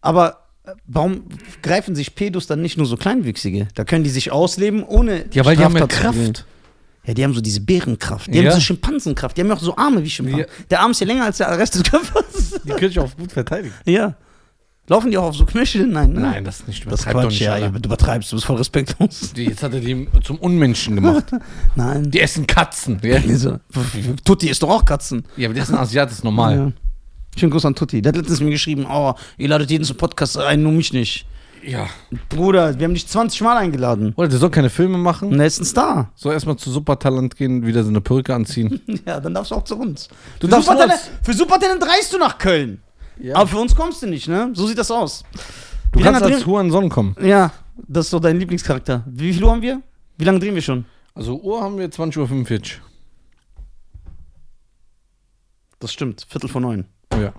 [0.00, 1.24] Aber äh, warum
[1.62, 3.68] greifen sich Pedos dann nicht nur so Kleinwüchsige?
[3.74, 5.26] Da können die sich ausleben ohne.
[5.32, 5.86] Ja, weil die haben ja.
[5.86, 6.46] Kraft.
[7.06, 8.26] Ja, die haben so diese Bärenkraft.
[8.32, 8.50] Die Ja.
[8.50, 9.36] haben so Schimpansenkraft.
[9.36, 10.40] Die haben ja auch so Arme wie Schimpansen.
[10.40, 10.46] Ja.
[10.70, 12.60] Der Arm ist ja länger als der Rest des Körpers.
[12.64, 13.74] Die können sich auch gut verteidigen.
[13.86, 14.14] ja.
[14.86, 15.92] Laufen die auch auf so Knöcheln?
[15.92, 16.20] Nein, ne?
[16.20, 17.40] Nein, das ist nicht Das übertreibt doch Quatsch, nicht.
[17.42, 17.70] ja, Alter.
[17.78, 19.32] du übertreibst, du bist voll respektlos.
[19.36, 21.26] Die, jetzt hat er die zum Unmenschen gemacht.
[21.76, 22.10] Nein.
[22.10, 22.98] Die essen Katzen.
[23.02, 23.60] Ja, Diese-
[24.24, 25.24] Tutti ist doch auch Katzen.
[25.36, 26.56] ja aber die essen Asiat, das ist normal.
[26.56, 26.72] Ja.
[27.38, 28.02] Schönen Gruß an Tutti.
[28.02, 31.24] Der hat letztens mir geschrieben, oh, ihr ladet jeden zum Podcast ein, nur mich nicht.
[31.62, 31.88] Ja.
[32.28, 34.12] Bruder, wir haben dich 20 Mal eingeladen.
[34.16, 35.28] Oder der soll keine Filme machen.
[35.32, 36.10] Und er ist ein Star.
[36.14, 38.80] Soll erstmal zu Supertalent gehen, wieder so eine Perücke anziehen.
[39.06, 40.08] Ja, dann darfst du auch zu uns.
[40.38, 42.80] Du für, darfst Supertalent, zu für Supertalent reist du nach Köln.
[43.18, 43.36] Ja.
[43.36, 44.50] Aber für uns kommst du nicht, ne?
[44.54, 45.22] So sieht das aus.
[45.92, 47.14] Du Wie kannst als drehen- Hurensohn kommen.
[47.22, 47.52] Ja,
[47.88, 49.04] das ist doch dein Lieblingscharakter.
[49.06, 49.82] Wie viel Uhr haben wir?
[50.16, 50.84] Wie lange drehen wir schon?
[51.14, 52.80] Also Uhr haben wir 20.45 Uhr.
[55.78, 56.84] Das stimmt, Viertel vor neun.
[57.12, 57.32] Ja.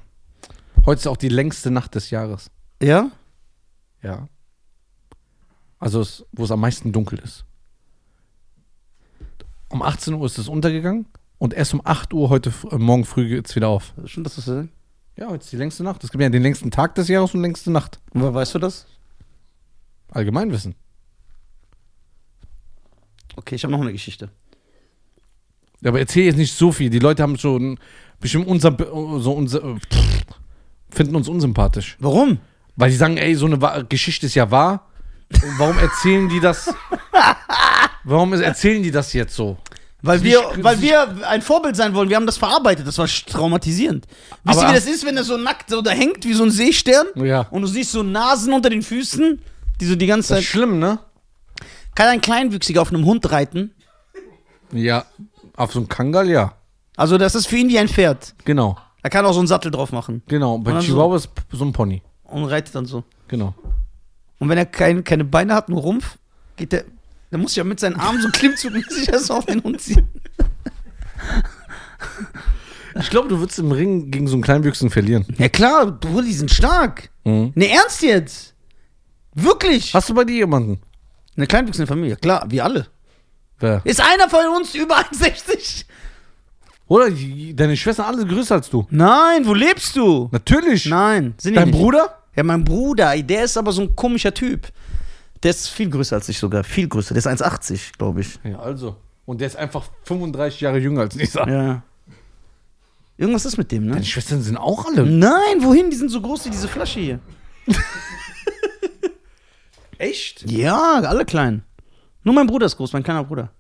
[0.85, 2.49] Heute ist auch die längste Nacht des Jahres.
[2.81, 3.11] Ja?
[4.03, 4.27] Ja.
[5.79, 7.45] Also es, wo es am meisten dunkel ist.
[9.69, 13.27] Um 18 Uhr ist es untergegangen und erst um 8 Uhr heute äh, morgen früh
[13.27, 13.93] geht es wieder auf.
[14.05, 14.69] Stimmt das, du sagst?
[15.17, 16.03] Ja, heute ist die längste Nacht.
[16.03, 17.99] Es gibt ja den längsten Tag des Jahres und längste Nacht.
[18.13, 18.85] Woher weißt du das?
[20.09, 20.75] Allgemeinwissen.
[23.35, 24.29] Okay, ich habe noch eine Geschichte.
[25.81, 26.89] Ja, aber erzähl jetzt nicht so viel.
[26.89, 27.79] Die Leute haben schon
[28.19, 28.75] bestimmt unser,
[29.19, 30.25] so unser, äh, pff,
[30.89, 31.97] finden uns unsympathisch.
[31.99, 32.39] Warum?
[32.75, 34.87] Weil die sagen, ey, so eine Wa- Geschichte ist ja wahr.
[35.33, 36.73] Und Warum erzählen die das?
[38.03, 39.57] Warum erzählen die das jetzt so?
[40.01, 42.09] Weil wir, nicht- weil wir ein Vorbild sein wollen.
[42.09, 42.87] Wir haben das verarbeitet.
[42.87, 44.07] Das war sch- traumatisierend.
[44.43, 46.43] Wisst ihr, Aber- wie das ist, wenn er so nackt so da hängt, wie so
[46.43, 47.05] ein Seestern?
[47.15, 47.41] Ja.
[47.51, 49.39] Und du siehst so Nasen unter den Füßen,
[49.79, 50.51] die so die ganze Das ist Zeit.
[50.51, 50.97] schlimm, ne?
[51.93, 53.75] Kann ein Kleinwüchsiger auf einem Hund reiten?
[54.71, 55.05] Ja.
[55.55, 56.53] Auf so einem Kangal, ja.
[56.97, 58.33] Also, das ist für ihn wie ein Pferd.
[58.45, 58.77] Genau.
[59.03, 60.57] Er kann auch so einen Sattel drauf machen Genau.
[60.59, 62.01] Bei dann so- Chihuahua ist so ein Pony.
[62.31, 63.03] Und reitet dann so.
[63.27, 63.53] Genau.
[64.39, 66.17] Und wenn er kein, keine Beine hat, nur Rumpf,
[66.55, 66.85] geht der.
[67.29, 70.07] Dann muss ich ja mit seinen Armen so klimmzugmäßig erst auf den Hund ziehen.
[72.99, 75.25] Ich glaube, du würdest im Ring gegen so einen Kleinwüchsen verlieren.
[75.37, 77.09] Ja klar, du, die sind stark.
[77.23, 77.53] Mhm.
[77.55, 78.53] Ne, ernst jetzt?
[79.33, 79.93] Wirklich?
[79.93, 80.79] Hast du bei dir jemanden?
[81.37, 82.87] Eine kleinwüchsende Familie, klar, wir alle.
[83.59, 83.81] Wer?
[83.85, 85.85] Ist einer von uns über 1,60?
[86.87, 87.09] Oder
[87.53, 88.85] deine Schwestern alle größer als du?
[88.89, 90.27] Nein, wo lebst du?
[90.33, 90.87] Natürlich.
[90.87, 91.79] Nein, sind die Dein nicht.
[91.79, 92.20] Bruder?
[92.35, 94.67] Ja, mein Bruder, der ist aber so ein komischer Typ.
[95.43, 97.13] Der ist viel größer als ich sogar, viel größer.
[97.13, 98.39] Der ist 1,80, glaube ich.
[98.43, 98.95] Ja, also.
[99.25, 101.47] Und der ist einfach 35 Jahre jünger als Nisa.
[101.47, 101.83] Ja.
[103.17, 103.93] Irgendwas ist mit dem, ne?
[103.93, 105.05] Deine Schwestern sind auch alle.
[105.05, 105.89] Nein, wohin?
[105.89, 107.19] Die sind so groß wie diese Flasche hier.
[109.97, 110.49] Echt?
[110.49, 111.63] Ja, alle klein.
[112.23, 113.51] Nur mein Bruder ist groß, mein kleiner Bruder.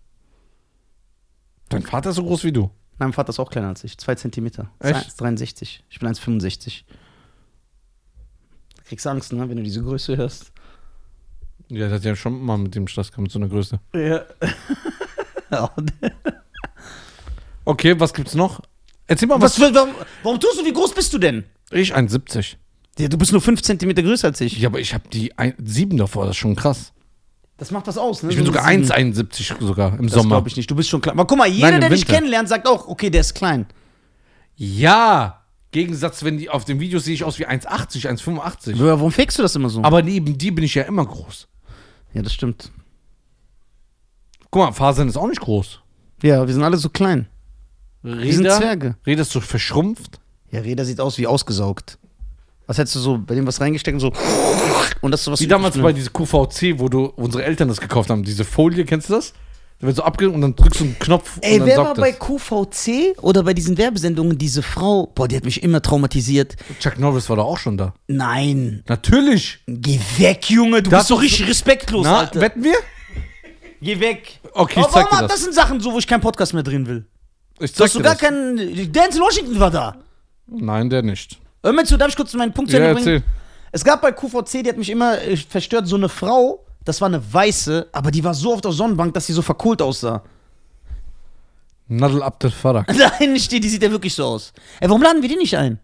[1.69, 2.69] Dein Vater ist so groß wie du.
[2.97, 3.97] Mein Vater ist auch kleiner als ich.
[3.97, 4.69] Zwei Zentimeter.
[4.79, 5.11] Echt?
[5.19, 5.79] 1,63.
[5.89, 6.83] Ich bin 1,65.
[8.91, 10.51] Kriegst Angst, ne, wenn du diese Größe hörst.
[11.69, 13.79] Ja, der hat ja schon mal mit dem Stress gehabt, mit so einer Größe.
[13.93, 14.25] Ja.
[17.63, 18.59] Okay, was gibt's noch?
[19.07, 19.73] Erzähl mal Was, was.
[19.73, 19.91] warum,
[20.23, 21.45] warum tust du, wie groß bist du denn?
[21.71, 22.55] Ich 1,70.
[22.99, 24.59] Ja, du bist nur 5 Zentimeter größer als ich.
[24.59, 25.31] Ja, aber ich habe die
[25.63, 26.91] 7 davor, das ist schon krass.
[27.57, 28.29] Das macht was aus, ne?
[28.31, 28.83] Ich bin So sogar sieben.
[28.83, 30.35] 1,71 sogar im Das Sommer.
[30.35, 30.69] glaube ich nicht.
[30.69, 31.13] Du bist schon klein.
[31.17, 32.13] Aber guck mal, jeder, Nein, der dich Winter.
[32.15, 33.67] kennenlernt, sagt auch, okay, der ist klein.
[34.57, 35.40] Ja,
[35.71, 38.75] Gegensatz, wenn die auf den Videos sehe ich aus wie 1,80, 1,85.
[38.75, 39.83] Ja, Warum fakest du das immer so?
[39.83, 41.47] Aber neben die bin ich ja immer groß.
[42.13, 42.71] ja, das stimmt.
[44.49, 45.79] Guck mal, Fasern ist auch nicht groß.
[46.23, 47.27] Ja, wir sind alle so klein.
[48.03, 48.95] Wir sind Reda, Zwerge.
[49.05, 50.19] Reda ist so verschrumpft.
[50.51, 51.97] Ja, Reda sieht aus wie ausgesaugt.
[52.67, 54.13] Was hättest du so bei dem was reingesteckt und so.
[55.01, 58.09] Und das so was Wie damals bei diese QVC, wo du unsere Eltern das gekauft
[58.09, 58.23] haben.
[58.23, 59.33] Diese Folie, kennst du das?
[59.81, 61.93] Da wird so abge und dann drückst du einen Knopf Ey, und dann wer war
[61.95, 62.11] bei.
[62.11, 65.07] QVC oder bei diesen Werbesendungen diese Frau?
[65.07, 66.55] Boah, die hat mich immer traumatisiert.
[66.79, 67.93] Chuck Norris war da auch schon da.
[68.07, 68.83] Nein.
[68.87, 69.59] Natürlich.
[69.67, 70.83] Geh weg, Junge.
[70.83, 72.39] Du Das bist so ist- richtig respektlos, Na, Alter.
[72.41, 72.75] wetten wir?
[73.81, 74.39] Geh weg.
[74.53, 75.31] Okay, ich Aber zeig dir warum, das.
[75.37, 77.05] das sind Sachen so, wo ich keinen Podcast mehr drehen will.
[77.59, 78.21] Ich Du zeig hast dir sogar das.
[78.21, 78.91] keinen.
[78.91, 79.95] Dance Washington war da.
[80.47, 81.39] Nein, der nicht.
[81.63, 83.15] Hör mal zu, darf ich kurz meinen Punkt zu Ja, Ende bringen?
[83.15, 83.27] erzähl.
[83.71, 87.07] Es gab bei QVC, die hat mich immer äh, verstört, so eine Frau, das war
[87.07, 90.23] eine weiße, aber die war so auf der Sonnenbank, dass sie so verkohlt aussah.
[91.87, 92.87] Nadel Abdel Farag.
[93.19, 94.53] Nein, nicht die, die sieht ja wirklich so aus.
[94.79, 95.79] Ey, warum laden wir die nicht ein?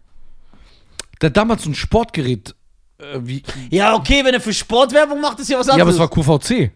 [1.20, 2.54] Der hat damals so ein Sportgerät.
[2.98, 5.96] Äh, wie, Ja, okay, wenn er für Sportwerbung macht, ist ja was ja, aber anderes.
[5.96, 6.72] es war QVC.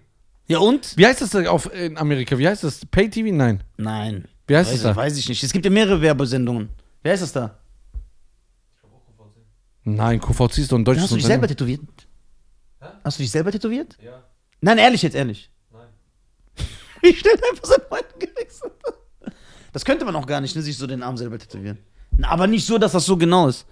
[0.49, 0.93] ja, und?
[0.97, 2.37] Wie heißt das denn auf, in Amerika?
[2.37, 2.85] Wie heißt das?
[2.87, 3.35] Pay TV?
[3.35, 3.63] Nein.
[3.79, 4.29] Nein.
[4.47, 4.95] Wie heißt weiß, es da?
[4.97, 5.43] Weiß ich nicht.
[5.43, 6.69] Es gibt ja mehrere Werbesendungen.
[7.03, 7.59] Wer ist das da?
[9.85, 11.79] Nein, QVC ist doch ein deutsches Hast du dich selber Unternehmen.
[11.79, 12.07] tätowiert?
[13.05, 13.97] Hast du dich selber tätowiert?
[14.03, 14.23] Ja.
[14.61, 15.51] Nein, ehrlich jetzt, ehrlich.
[15.73, 15.88] Nein.
[17.03, 18.73] Wie schnell einfach sein Freund gewechselt.
[19.73, 21.79] Das könnte man auch gar nicht, ne, sich so den Arm selber tätowieren.
[22.23, 23.66] Aber nicht so, dass das so genau ist.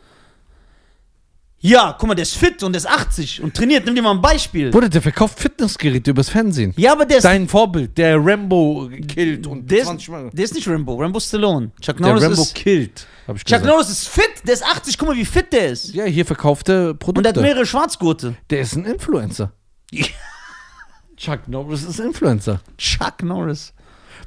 [1.62, 3.84] Ja, guck mal, der ist fit und der ist 80 und trainiert.
[3.84, 4.70] Nimm dir mal ein Beispiel.
[4.70, 6.72] Bruder, der verkauft Fitnessgeräte übers Fernsehen.
[6.78, 10.26] Ja, aber der ist, Dein Vorbild, der Rambo killt und der, 20 Mal.
[10.28, 10.94] ist, der ist nicht Rambo.
[10.96, 11.70] Rambo Stallone.
[11.82, 12.54] Chuck Der Norris Rambo ist...
[12.54, 13.66] killt, Chuck gesagt.
[13.66, 14.30] Norris ist fit.
[14.46, 14.96] Der ist 80.
[14.96, 15.92] Guck mal, wie fit der ist.
[15.92, 17.30] Ja, hier verkauft er Und Produkte.
[17.30, 18.36] der hat mehrere Schwarzgurte.
[18.48, 19.52] der ist ein Influencer.
[21.16, 22.60] Chuck Norris ist Influencer.
[22.78, 23.74] Chuck Norris.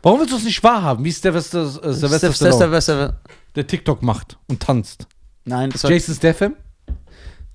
[0.03, 1.03] Warum willst du es nicht wahrhaben?
[1.03, 3.19] Wie der Sylvester, äh, Stallone,
[3.55, 5.07] der TikTok macht und tanzt?
[5.45, 5.81] Nein, das.
[5.83, 6.55] Jason Statham?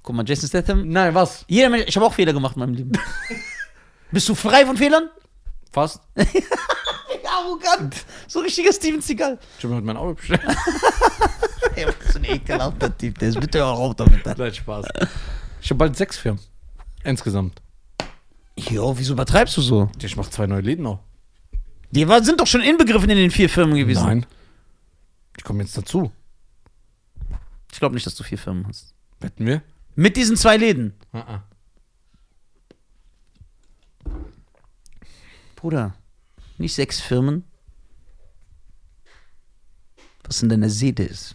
[0.03, 0.89] Guck mal, Jason Statham.
[0.89, 1.45] Nein, was?
[1.49, 2.93] Jeder Mensch, ich habe auch Fehler gemacht in meinem Leben.
[4.11, 5.11] Bist du frei von Fehlern?
[5.71, 6.01] Fast.
[7.29, 7.95] Arrogant.
[8.27, 9.39] So richtiger Steven Seagal.
[9.59, 10.41] Ich hab mir heute mein Auto bestellt.
[11.75, 13.19] Ey, was ist so ein ekelhafter Typ.
[13.19, 14.25] Der ist bitte auch auf damit.
[14.25, 14.87] Nein, Spaß.
[15.61, 16.41] Ich habe bald sechs Firmen.
[17.05, 17.61] Insgesamt.
[18.57, 19.91] Jo, wieso übertreibst du so?
[20.03, 21.01] Ich mach zwei neue Läden noch.
[21.91, 24.05] Die war, sind doch schon inbegriffen in den vier Firmen gewesen.
[24.05, 24.27] Nein.
[25.39, 26.11] Die kommen jetzt dazu.
[27.73, 28.95] Ich glaube nicht, dass du vier Firmen hast.
[29.21, 29.63] Wetten wir?
[29.99, 30.95] Mit diesen zwei Läden.
[31.13, 31.43] Ah, ah.
[35.57, 35.95] Bruder,
[36.57, 37.43] nicht sechs Firmen.
[40.23, 41.35] Was in deiner Seele ist.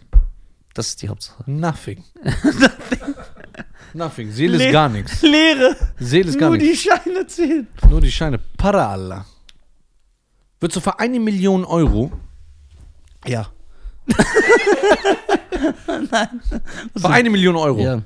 [0.72, 1.44] Das ist die Hauptsache.
[1.50, 2.02] Nothing.
[3.92, 4.30] Nothing.
[4.32, 5.20] Seele Le- ist gar nichts.
[5.20, 5.76] Leere.
[5.98, 6.84] Seele ist gar Nur die nichts.
[6.84, 7.66] Scheine zählen.
[7.90, 8.38] Nur die Scheine.
[8.56, 9.26] Para Allah.
[10.58, 12.10] Würdest du für eine Million Euro,
[13.26, 13.50] Ja.
[16.96, 18.02] für eine Million Euro, Ja.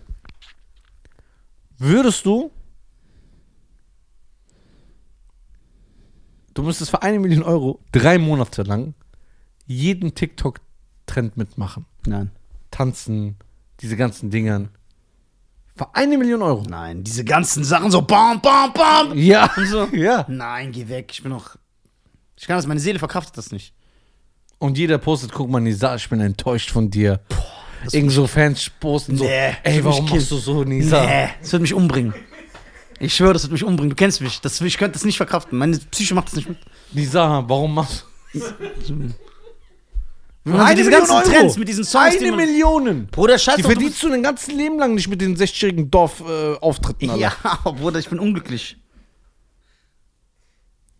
[1.78, 2.50] Würdest du,
[6.54, 8.94] du müsstest für eine Million Euro drei Monate lang
[9.66, 11.86] jeden TikTok-Trend mitmachen.
[12.06, 12.30] Nein.
[12.70, 13.36] Tanzen,
[13.80, 14.70] diese ganzen Dingern.
[15.76, 16.62] Für eine Million Euro.
[16.68, 19.16] Nein, diese ganzen Sachen so bam, bam, bam.
[19.16, 19.50] Ja.
[19.56, 19.84] Und so.
[19.92, 20.24] Ja.
[20.28, 21.10] Nein, geh weg.
[21.12, 21.56] Ich bin noch.
[22.36, 23.74] Ich kann das, meine Seele verkraftet das nicht.
[24.58, 27.20] Und jeder postet, guck mal, Nisa, ich bin enttäuscht von dir.
[27.92, 31.04] Irgend so Fans posten so, Nee, ey, warum machst du so, Nisa?
[31.04, 32.14] Nee, das wird mich umbringen.
[33.00, 33.90] Ich schwöre, das wird mich umbringen.
[33.90, 34.40] Du kennst mich.
[34.40, 35.56] Das, ich könnte das nicht verkraften.
[35.58, 36.58] Meine Psyche macht das nicht mit.
[36.92, 38.40] Nisa, warum machst du...
[40.50, 43.06] Also diese ganzen Trends mit diesen Songs, die Eine man- Million.
[43.10, 45.90] Bruder, scheiß Die doch, du verdienst du dein ganzes Leben lang nicht mit den 60-jährigen
[45.90, 47.14] Dorf-Auftritten.
[47.18, 48.76] Ja, aber Bruder, ich bin unglücklich.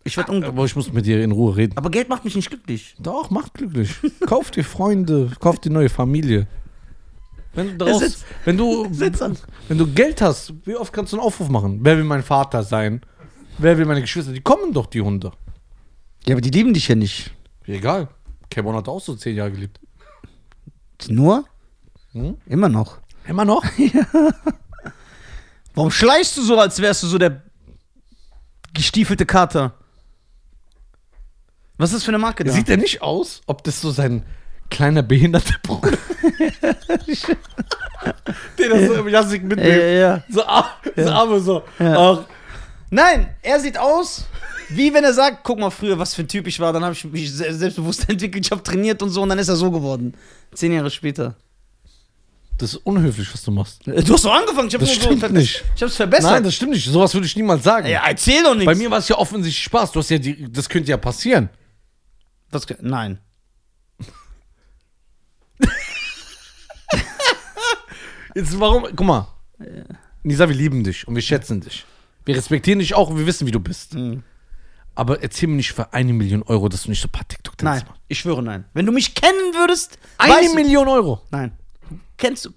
[0.03, 0.55] Ich werde unglücklich.
[0.57, 1.75] Aber ich muss mit dir in Ruhe reden.
[1.77, 2.95] Aber Geld macht mich nicht glücklich.
[2.99, 3.91] Doch, macht glücklich.
[4.25, 6.47] kauf dir Freunde, kauf dir neue Familie.
[7.53, 8.85] Wenn du, draus, sitzt- wenn, du,
[9.67, 11.79] wenn du Geld hast, wie oft kannst du einen Aufruf machen?
[11.83, 13.01] Wer will mein Vater sein?
[13.57, 14.31] Wer will meine Geschwister?
[14.31, 15.31] Die kommen doch, die Hunde.
[16.25, 17.33] Ja, aber die lieben dich ja nicht.
[17.65, 18.07] Egal.
[18.49, 19.79] Kevin hat auch so zehn Jahre geliebt.
[21.07, 21.45] Nur?
[22.11, 22.37] Hm?
[22.45, 22.99] Immer noch.
[23.27, 23.63] Immer noch?
[25.75, 27.43] Warum schleichst du so, als wärst du so der
[28.73, 29.75] gestiefelte Kater?
[31.77, 32.51] Was ist das für eine Marke da?
[32.51, 34.25] Sieht er nicht aus, ob das so sein
[34.69, 35.91] kleiner behinderter Bruder
[38.57, 39.69] Den das so im Jassig ja, mitnimmt.
[39.77, 40.23] ja, ja.
[40.29, 41.63] So, ar- so Arme so.
[41.79, 41.97] Ja.
[42.13, 42.25] Ach,
[42.91, 44.25] Nein, er sieht aus,
[44.69, 46.93] wie wenn er sagt, guck mal früher, was für ein Typ ich war, dann habe
[46.93, 49.69] ich mich se- selbstbewusst entwickelt, ich habe trainiert und so und dann ist er so
[49.69, 50.13] geworden.
[50.53, 51.35] Zehn Jahre später.
[52.57, 53.87] das ist unhöflich, was du machst.
[53.87, 55.63] Äh, Du hast doch angefangen, ich habe Das stimmt so nicht.
[55.75, 56.31] Ich habe es verbessert.
[56.31, 56.85] Nein, das stimmt nicht.
[56.85, 57.87] Sowas würde ich niemals sagen.
[57.87, 58.65] ja, erzähl doch nichts.
[58.65, 59.91] Bei mir war es ja offensichtlich Spaß.
[59.91, 61.49] Du hast ja die, das könnte ja passieren.
[62.49, 63.19] Das, nein.
[68.35, 68.83] Jetzt warum?
[68.95, 69.27] Guck mal.
[70.23, 71.85] Nisa, wir lieben dich und wir schätzen dich.
[72.25, 73.93] Wir respektieren dich auch und wir wissen, wie du bist.
[73.95, 74.23] Mhm.
[74.95, 77.65] Aber erzähl mir nicht für eine Million Euro, dass du nicht so ein paar TikTok-Tänze
[77.73, 78.01] Nein, machst.
[78.09, 78.65] ich schwöre nein.
[78.73, 81.21] Wenn du mich kennen würdest, Eine weißt Million Euro.
[81.31, 81.53] Nein.
[82.17, 82.49] Kennst du.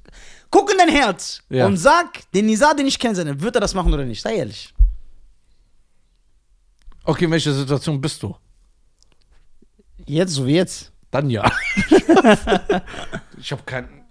[0.50, 1.66] Guck in dein Herz Ja.
[1.66, 4.20] und sag, den Nisa, den ich kenne, wird er das machen oder nicht?
[4.20, 4.74] Sei ehrlich.
[7.04, 8.36] Okay, in welcher Situation bist du?
[10.06, 10.92] Jetzt, so wie jetzt.
[11.10, 11.50] Dann ja.
[13.38, 14.01] ich habe keinen.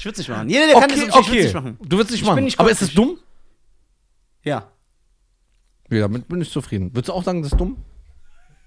[0.00, 0.48] Ich würde es nicht machen.
[0.48, 1.42] Jeder, der kann, ist Okay, ich würde es okay.
[1.44, 1.78] nicht machen.
[1.82, 2.44] Du willst nicht Ich machen.
[2.44, 3.18] nicht Aber ist es dumm?
[4.42, 4.68] Ja.
[5.90, 6.90] Ja, damit bin ich zufrieden.
[6.94, 7.76] Würdest du auch sagen, das ist dumm?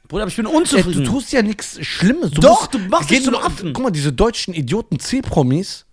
[0.07, 1.03] Bruder, aber ich bin Ey, unzufrieden.
[1.05, 2.31] du tust ja nichts Schlimmes.
[2.31, 3.73] Du Doch, musst- du machst dich zum Affen.
[3.73, 5.85] Guck mal, diese deutschen Idioten C-Promis,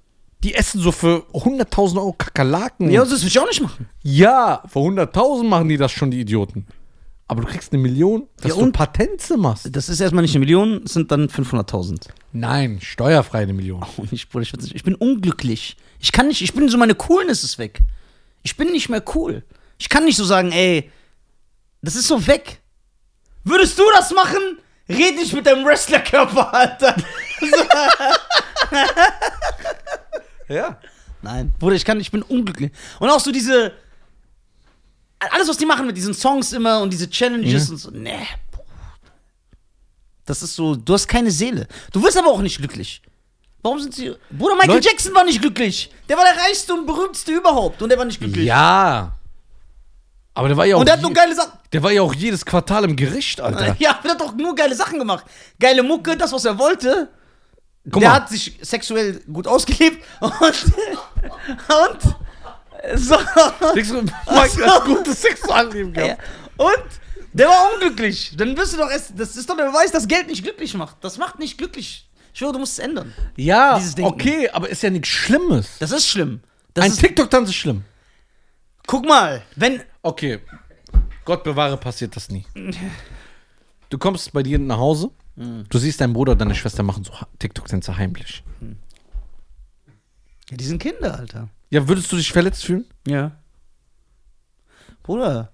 [0.43, 2.91] die essen so für 100.000 Euro Kakerlaken.
[2.91, 3.89] ja, das will ich auch nicht machen.
[4.03, 6.67] Ja, für 100.000 machen die das schon, die Idioten.
[7.31, 8.73] Aber du kriegst eine Million, dass Ja, du?
[8.73, 9.69] Patente machst.
[9.71, 12.09] Das ist erstmal nicht eine Million, es sind dann 500.000.
[12.33, 13.87] Nein, steuerfrei eine Million.
[13.97, 15.77] Und ich, Bruder, ich, ich bin unglücklich.
[16.01, 17.83] Ich kann nicht, ich bin so, meine Coolness ist weg.
[18.43, 19.45] Ich bin nicht mehr cool.
[19.79, 20.91] Ich kann nicht so sagen, ey,
[21.83, 22.59] das ist so weg.
[23.45, 24.59] Würdest du das machen?
[24.89, 26.97] Red nicht mit deinem Wrestlerkörper, Alter.
[30.49, 30.81] Ja.
[31.23, 32.73] Nein, Bruder, ich kann, ich bin unglücklich.
[32.99, 33.73] Und auch so diese,
[35.21, 37.71] alles, was die machen mit diesen Songs immer und diese Challenges Ja.
[37.73, 38.27] und so, nee.
[38.51, 38.65] Bruder.
[40.25, 41.67] Das ist so, du hast keine Seele.
[41.93, 43.03] Du wirst aber auch nicht glücklich.
[43.63, 44.15] Warum sind sie.
[44.31, 45.91] Bruder, Michael Leute- Jackson war nicht glücklich.
[46.09, 47.83] Der war der reichste und berühmteste überhaupt.
[47.83, 48.47] Und der war nicht glücklich.
[48.47, 49.13] Ja.
[50.33, 50.81] Aber der war ja auch.
[50.81, 51.53] Und der hat nur geile Sachen.
[51.73, 53.77] der war ja auch jedes Quartal im Gericht, Alter.
[53.79, 55.27] Ja, der hat doch nur geile Sachen gemacht.
[55.59, 57.09] Geile Mucke, das, was er wollte.
[57.91, 58.15] Guck der mal.
[58.17, 60.03] hat sich sexuell gut ausgelebt.
[60.21, 60.33] Und.
[60.33, 62.17] und.
[62.95, 63.17] So.
[63.61, 66.03] Du, Mike hat gutes Sexualleben Ja.
[66.15, 66.23] gehabt?
[66.57, 66.85] Und
[67.33, 68.35] der war unglücklich.
[68.37, 69.13] Dann wirst du doch erst.
[69.17, 70.97] Das ist doch der Beweis, dass Geld nicht glücklich macht.
[71.03, 72.09] Das macht nicht glücklich.
[72.33, 73.13] Ich schwöre, du musst es ändern.
[73.37, 75.79] Ja, okay, aber ist ja nichts Schlimmes.
[75.79, 76.41] Das ist schlimm.
[76.75, 77.85] Das Ein TikTok-Tanz ist schlimm.
[78.87, 79.83] guck mal, wenn.
[80.03, 80.41] Okay.
[81.25, 82.45] Gott bewahre, passiert das nie.
[83.89, 87.13] Du kommst bei dir nach Hause, du siehst deinen Bruder und deine Schwester machen so
[87.39, 88.43] TikTok-Tänze heimlich.
[90.51, 91.49] Ja, die sind Kinder, Alter.
[91.71, 92.85] Ja, würdest du dich verletzt fühlen?
[93.07, 93.33] Ja.
[95.03, 95.53] Bruder,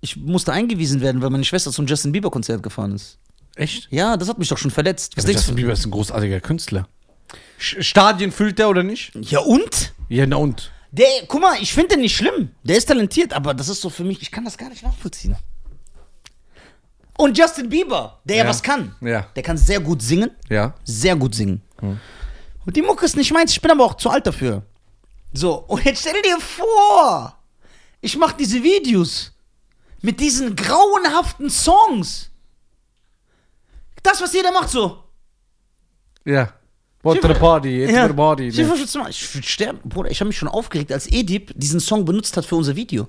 [0.00, 3.18] ich musste eingewiesen werden, weil meine Schwester zum Justin Bieber-Konzert gefahren ist.
[3.56, 3.88] Echt?
[3.90, 5.16] Ja, das hat mich doch schon verletzt.
[5.16, 6.88] Was Aber denkst Justin Bieber ist ein großartiger Künstler.
[7.58, 9.12] Stadien füllt der oder nicht?
[9.20, 9.92] Ja, und?
[10.08, 10.72] Ja, na und?
[10.92, 12.50] Der, guck mal, ich finde den nicht schlimm.
[12.64, 15.36] Der ist talentiert, aber das ist so für mich, ich kann das gar nicht nachvollziehen.
[17.16, 18.48] Und Justin Bieber, der ja, Ja.
[18.48, 18.96] was kann.
[19.02, 19.28] Ja.
[19.36, 20.30] Der kann sehr gut singen.
[20.48, 20.74] Ja.
[20.84, 21.60] Sehr gut singen.
[21.80, 24.62] Und die Mucke ist nicht meins, ich bin aber auch zu alt dafür.
[25.32, 27.36] So, und jetzt stell dir vor,
[28.00, 29.32] ich mache diese Videos
[30.02, 32.30] mit diesen grauenhaften Songs.
[34.02, 35.04] Das, was jeder macht, so.
[36.24, 36.52] Ja.
[37.02, 38.08] What the party, it's Ja.
[38.08, 38.48] the party.
[38.48, 38.62] Ich, Ne?
[39.08, 39.78] ich würde sterben.
[39.84, 43.08] Bruder, ich habe mich schon aufgeregt, als Edip diesen Song benutzt hat für unser Video.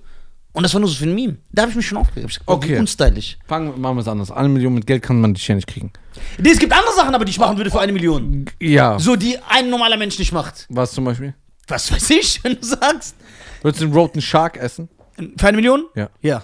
[0.54, 1.38] Und das war nur so für ein Meme.
[1.52, 2.28] Da habe ich mich schon aufgeregt.
[2.28, 2.76] Gesagt, oh, Okay.
[2.76, 3.38] Wie unstylisch.
[3.48, 4.32] Fangen wir mal was anderes.
[4.32, 5.92] Eine Million mit Geld kann man dich ja nicht kriegen.
[6.38, 8.46] Nee, es gibt andere Sachen, aber die ich machen würde für eine Million.
[8.60, 9.00] Ja.
[9.00, 10.66] So, die ein normaler Mensch nicht macht.
[10.70, 11.34] Was zum Beispiel?
[11.72, 13.16] Was weiß ich, wenn du sagst.
[13.62, 14.90] Würdest du den Roten Shark essen?
[15.38, 15.86] Für eine Million?
[15.96, 16.10] Ja.
[16.22, 16.44] Ja.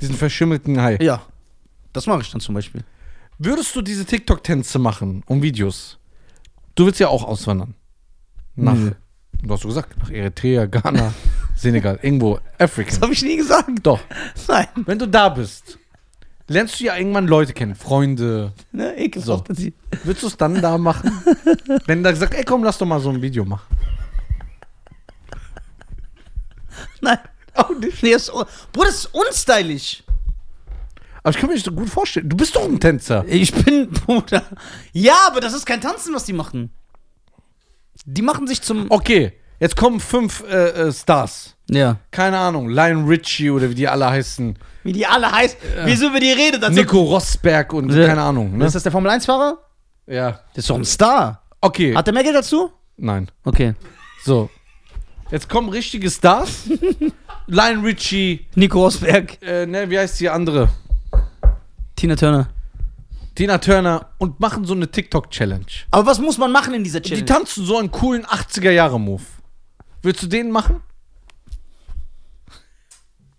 [0.00, 0.98] Diesen verschimmelten Hai.
[1.00, 1.22] Ja.
[1.92, 2.82] Das mache ich dann zum Beispiel.
[3.38, 5.98] Würdest du diese TikTok-Tänze machen und Videos?
[6.74, 7.74] Du willst ja auch auswandern.
[8.56, 8.90] Nach, Nö.
[9.42, 11.14] du hast du gesagt, nach Eritrea, Ghana,
[11.54, 12.90] Senegal, irgendwo, Afrika.
[12.90, 13.70] Das habe ich nie gesagt.
[13.82, 14.00] Doch.
[14.48, 14.66] Nein.
[14.84, 15.78] Wenn du da bist,
[16.48, 18.52] lernst du ja irgendwann Leute kennen, Freunde.
[18.72, 19.46] Ne, ekelhaft.
[19.48, 19.68] So.
[20.02, 21.12] Würdest du es dann da machen?
[21.86, 23.76] Wenn da gesagt, ey komm, lass doch mal so ein Video machen.
[27.00, 27.18] Nein.
[27.54, 28.02] Auch nicht.
[28.02, 30.02] Nee, das ist, un- Bruder, das ist unstylisch.
[31.22, 32.28] Aber ich kann mir nicht so gut vorstellen.
[32.28, 33.24] Du bist doch ein Tänzer.
[33.26, 34.42] Ich bin, Bruder.
[34.92, 36.70] Ja, aber das ist kein Tanzen, was die machen.
[38.04, 38.86] Die machen sich zum.
[38.90, 41.56] Okay, jetzt kommen fünf äh, äh, Stars.
[41.68, 41.96] Ja.
[42.12, 44.56] Keine Ahnung, Lion Richie oder wie die alle heißen.
[44.84, 45.58] Wie die alle heißen.
[45.84, 46.62] Wieso über die redet?
[46.62, 48.06] Als ob- Nico Rosberg und Ja.
[48.06, 48.56] keine Ahnung.
[48.56, 48.66] Ne?
[48.66, 49.58] Ist das der Formel 1-Fahrer?
[50.06, 50.30] Ja.
[50.54, 51.42] Das ist doch ein Star.
[51.60, 51.96] Okay.
[51.96, 52.70] Hat er mehr Geld dazu?
[52.96, 53.28] Nein.
[53.44, 53.74] Okay.
[54.24, 54.48] So.
[55.30, 56.68] Jetzt kommen richtige Stars.
[57.48, 60.68] Lion Richie, Nico Rosberg, äh, ne, wie heißt die andere?
[61.94, 62.48] Tina Turner.
[63.34, 65.66] Tina Turner und machen so eine TikTok-Challenge.
[65.90, 67.26] Aber was muss man machen in dieser Die Challenge?
[67.26, 69.22] tanzen so einen coolen 80er-Jahre-Move.
[70.02, 70.82] Willst du den machen?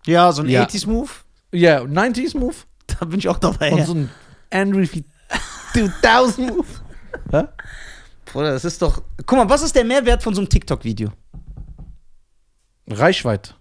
[0.06, 0.64] ja, so ein Ja.
[0.64, 1.10] 80s-Move.
[1.52, 2.56] Ja, 90s-Move?
[2.88, 3.74] Da bin ich auch dabei.
[3.74, 4.10] Und so ein
[4.52, 4.86] Andrew
[5.74, 6.66] 2000-Move?
[8.26, 9.02] Bruder, das ist doch.
[9.26, 11.12] Guck mal, was ist der Mehrwert von so einem TikTok-Video?
[12.88, 13.54] Reichweite.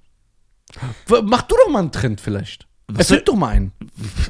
[1.08, 2.66] Mach du doch mal einen Trend vielleicht.
[2.88, 3.72] Was Erfind doch mal einen.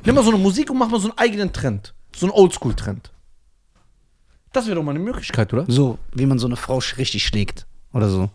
[0.05, 1.95] Nimm mal so eine Musik und mach mal so einen eigenen Trend.
[2.15, 3.13] So einen Oldschool-Trend.
[4.53, 5.67] Das wäre doch mal eine Möglichkeit, oder?
[5.69, 7.67] So, wie man so eine Frau richtig schlägt.
[7.93, 8.31] Oder so.